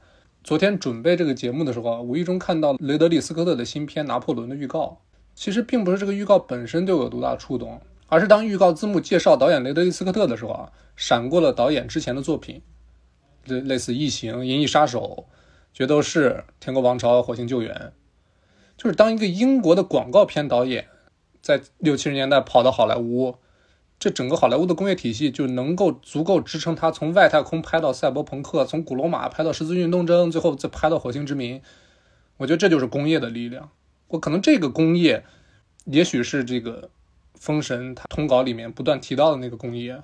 [0.44, 5.00] 昨天准备这个节目的时候啊，无意中看到雷德利·斯科特的新片《拿破仑》的预告。
[5.34, 12.60] 其实并不是这个预告本身对我有多大触动，而是当预告字幕介绍导演雷德利·斯科特的时候啊，闪过了导演之前的作品，
[13.46, 15.00] 类类似《异形》《银翼杀手》
[15.72, 16.28] 《决斗士》
[16.60, 17.74] 《天国王朝》《火星救援》，
[18.76, 20.88] 就是当一个英国的广告片导演。
[21.40, 23.36] 在六七十年代跑到好莱坞，
[23.98, 31.62] 这整个好莱坞的工业体系就能够足够支撑他从外太空拍到赛博朋克，从古罗马拍到十字运动争，最后再拍到火星殖民。
[32.36, 33.70] 我觉得这就是工业的力量。
[34.08, 35.24] 我可能这个工业，
[35.84, 36.82] 也许是这个
[37.34, 40.02] 《封神》它通稿里面不断提到的那个工业，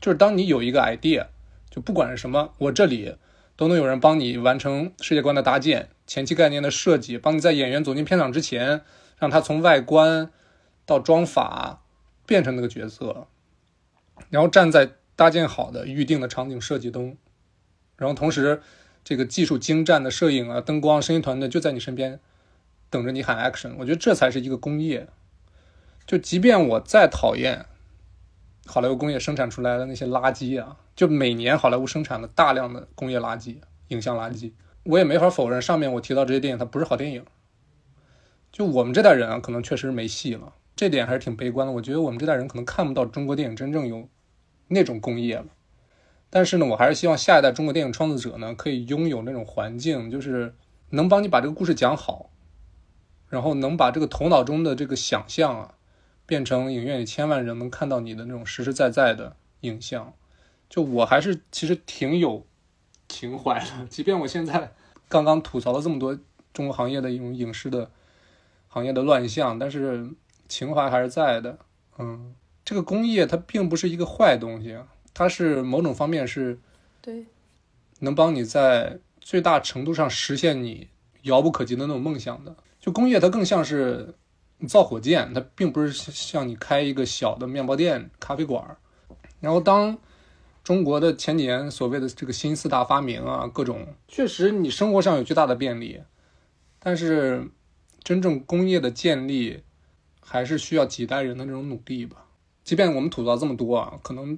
[0.00, 1.26] 就是当你有一个 idea，
[1.68, 3.16] 就不管是什么，我这里
[3.56, 8.82] 都能有人帮你完成世界观的搭建、前期概念的设计，帮你在演员走进片场之前，
[9.18, 10.30] 让他从外观。
[10.88, 11.82] 到装法
[12.26, 13.26] 变成那个角色，
[14.28, 17.16] 然后站在搭建好的预定的场景设计中，
[17.96, 18.60] 然后同时
[19.04, 22.20] 这个技术精湛的摄影啊、灯光、声音团队就在你身边
[22.90, 23.74] 等着你喊 action。
[23.78, 25.08] 我觉得这才是一个工业。
[26.06, 27.66] 就即便我再讨厌
[28.66, 33.56] 好莱坞工业生产出来的那些垃圾啊，就每年好莱坞生产了大量的工业垃圾、
[33.88, 34.52] 影像垃圾，
[34.84, 37.24] 我也没法否认上面我提到这些电影它不是好电影。
[38.52, 40.52] 就我们这代人啊，可能确实没戏了。
[40.76, 41.72] 这点还是挺悲观的。
[41.72, 44.06] 我觉得我们这代人可能看不到中国电影真正有
[44.68, 45.46] 那种工业了。
[46.28, 50.54] 但是呢，我还是希望下一代中国电影创作者呢，可以拥有那种环境，就是
[50.90, 52.30] 能帮你把这个故事讲好，
[53.28, 55.74] 然后能把这个头脑中的这个想象啊，
[56.26, 60.12] 变成影院里千万人能看到你的那种实实在在的影像。
[60.68, 62.44] 就我还是其实挺有
[63.08, 64.72] 情怀的，即便我现在
[65.08, 66.18] 刚刚吐槽了这么多
[66.52, 67.90] 中国行业的一种影视的
[68.66, 70.10] 行业的乱象，但是。
[70.48, 71.58] 情怀还是在的，
[71.98, 72.34] 嗯，
[72.64, 74.76] 这个工业它并不是一个坏东西，
[75.14, 76.58] 它是某种方面是，
[77.00, 77.24] 对，
[78.00, 80.88] 能帮你在最大程度上实现你
[81.22, 82.54] 遥不可及的那种梦想的。
[82.80, 84.14] 就工业它更像是
[84.68, 88.76] 造火箭，它并不是像你开一个小的面包店、咖啡馆。
[89.40, 89.96] 然后当
[90.64, 96.02] 中国的前几年所谓的这个新四大发明啊，各种确实你生活上有巨大的便利，
[96.78, 97.48] 但是
[98.02, 99.62] 真正工业的建立。
[100.28, 102.24] 还是需要几代人的这种努力吧。
[102.64, 104.36] 即便我们吐槽这么多啊，可能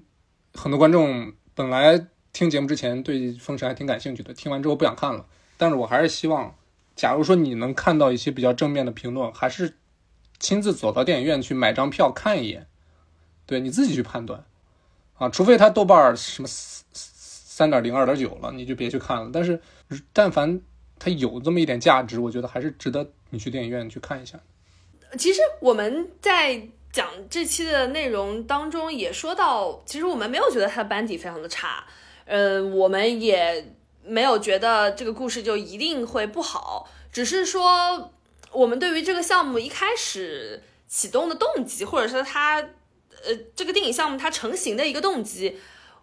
[0.53, 5.25] 很多观众本来听节目之前对《封神》还挺感兴趣的，听完之后不想看了。
[5.57, 6.55] 但是我还是希望，
[6.95, 9.75] 假如说你能看到一些比较正面的评论，还是
[10.39, 12.67] 亲自走到电影院去买张票看一眼，
[13.47, 14.45] 对你自己去判断
[15.17, 15.31] 啊。
[15.31, 19.31] 除非他豆瓣什么三点零、二点九了，你就别去看了。
[19.33, 19.61] 但是
[20.13, 20.61] 但凡
[20.99, 24.39] 他有这么一点价值，我觉得还是值得你去电影院去看一下。
[25.17, 31.85] 其实我们在讲这期的内容当中也说到，其实我们没有觉得他的班底非常的差，
[32.25, 38.13] 呃，我们也没有觉得这个故事就一定会不好，只是说
[38.53, 45.59] 我们对于这个项目一开始启动的动机，或者说它，呃，这个电影项目它成型的一个动机，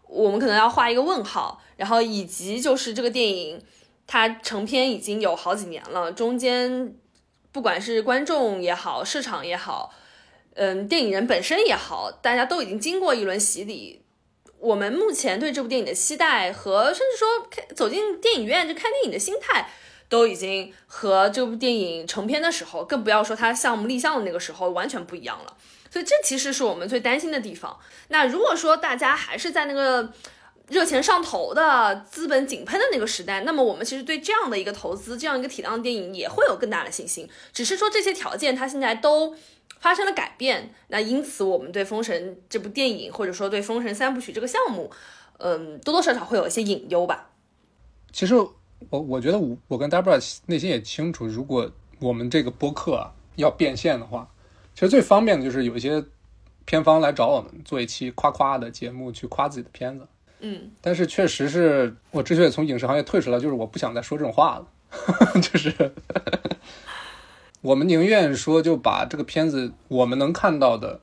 [0.07, 3.61] 我们可能要画一个问号，然后以及就是这个电影
[4.07, 6.95] 它成片已经有好几年了，中间
[7.55, 9.93] 不管是观众也好，市场也好。
[10.55, 14.03] 嗯，电影人本身也好，大家都已经经过一轮洗礼。
[14.59, 19.69] 我们目前对这部电影的期待和甚至说看走进电影院就看电影的心态，
[20.09, 25.55] 都已经和这部电影成片的时候，更不要说它项目立项的那个时候完全不一样了。
[25.89, 27.79] 所以这其实是我们最担心的地方。
[28.09, 30.11] 那如果说大家还是在那个
[30.69, 37.29] 热钱上头的资本井喷的那个时代，那么我们其实对这样的一个投资，这样一个体量的电影也会有更大的信心。
[37.53, 39.35] 只是说这些条件它现在都。
[39.79, 44.89] 发生了改变，那因此我们对《封神》这部电影，或者说对《封神三部曲》这个项目，
[45.37, 47.29] 嗯，多多少少会有一些隐忧吧。
[48.11, 54.27] 其实我我觉得我我跟 Debra 内心也清楚，如果我们这个播客要变现的话，
[54.73, 56.03] 其实最方便的就是有一些
[56.63, 60.07] 片方来找我们做一期夸夸的节目，去夸自己的片子。
[60.47, 64.67] 嗯，但是确实是我之所以从影视行业退出来，就是我不想再说这种话了，
[65.41, 65.91] 就是。
[67.61, 71.01] 我们宁愿说，就把这个片子我们能看到的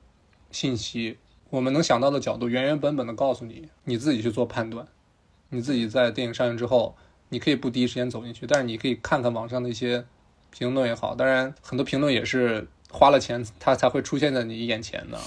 [0.49, 1.17] 信息，
[1.49, 4.87] 我们能想到的角度，原原本本的告诉你，你自己去做判断。
[5.49, 6.95] 你自己在电影上映之后，
[7.27, 10.05] 你可以不第一时间走进去，但是你可以看看网上的一些
[10.51, 11.13] 评论也好。
[11.15, 15.19] 当然，很多评论也是花了钱，它才会出现在你眼前的，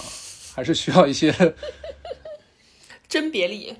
[0.55, 1.31] 还是需要一些
[3.07, 3.77] 甄别力、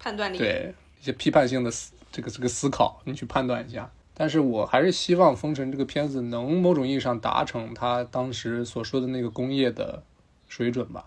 [0.00, 3.88] 判断力，对一些批判性的思这个这个思考，你去判断一下。
[4.14, 10.02] 但是我还是希望《封神》这个片子能某种意义上达成他当时所说的那个工业的
[10.48, 11.04] 水准吧，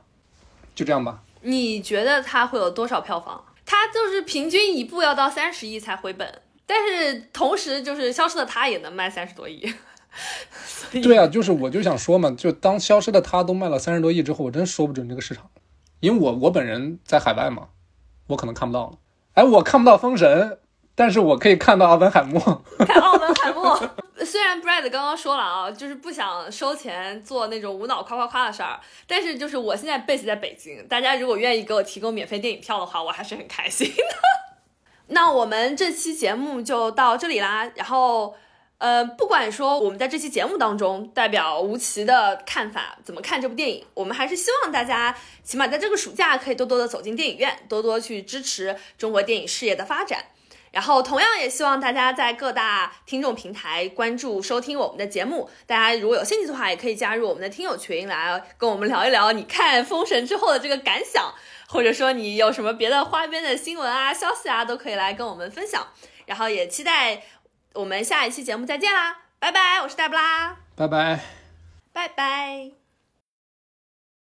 [0.74, 1.22] 就这样吧。
[1.42, 3.44] 你觉得它会有多少票房？
[3.66, 9.62] 它就是平均一部要到三十亿才回本，但是同时就是《消失的她》也能卖三十多亿。
[10.92, 15.50] 对啊，就是我就想说嘛，就当《消失的她》都卖了三十多亿之后，我真说不准这个市场，
[16.00, 17.70] 因为我我本人在海外嘛，
[18.34, 18.98] 我可能看不到了。
[19.34, 20.52] 哎，我看不到《封神》。
[20.96, 22.40] 但是我可以看到奥本海默，
[22.86, 23.76] 看奥本海默。
[24.24, 34.04] 虽然 Brad 刚刚说了啊，就是不想收钱做那种无脑夸夸夸的事儿，但是就是我现在 base 在北京，大家如果愿意给我提供免费电影票的话，我还是很开心的。
[35.10, 37.64] 那我们这期节目就到这里啦。
[37.74, 38.36] 然后，
[38.84, 50.26] 呃，不管说我们在这期节目当中代表吴奇的看法怎么看这部电影，我们还是希望大家起码在这个暑假可以多多的走进电影院，多多去支持中国电影事业的发展。
[50.74, 55.50] 然后，同样也希望大家在各大听众平台关注、收听我们的节目。
[55.66, 61.34] 大家如果有兴趣的话，也可以加入我们的听友群，来跟我们聊一聊你看《封神》之后的这个感想，
[61.70, 65.88] 或者说你有什么别的花边的新闻啊、消息啊，都可以来跟我们分享。
[66.26, 67.22] 然后也期待
[67.74, 69.82] 我们下一期节目再见啦，拜拜！
[69.82, 71.20] 我是黛布拉，拜拜，
[71.92, 72.83] 拜拜。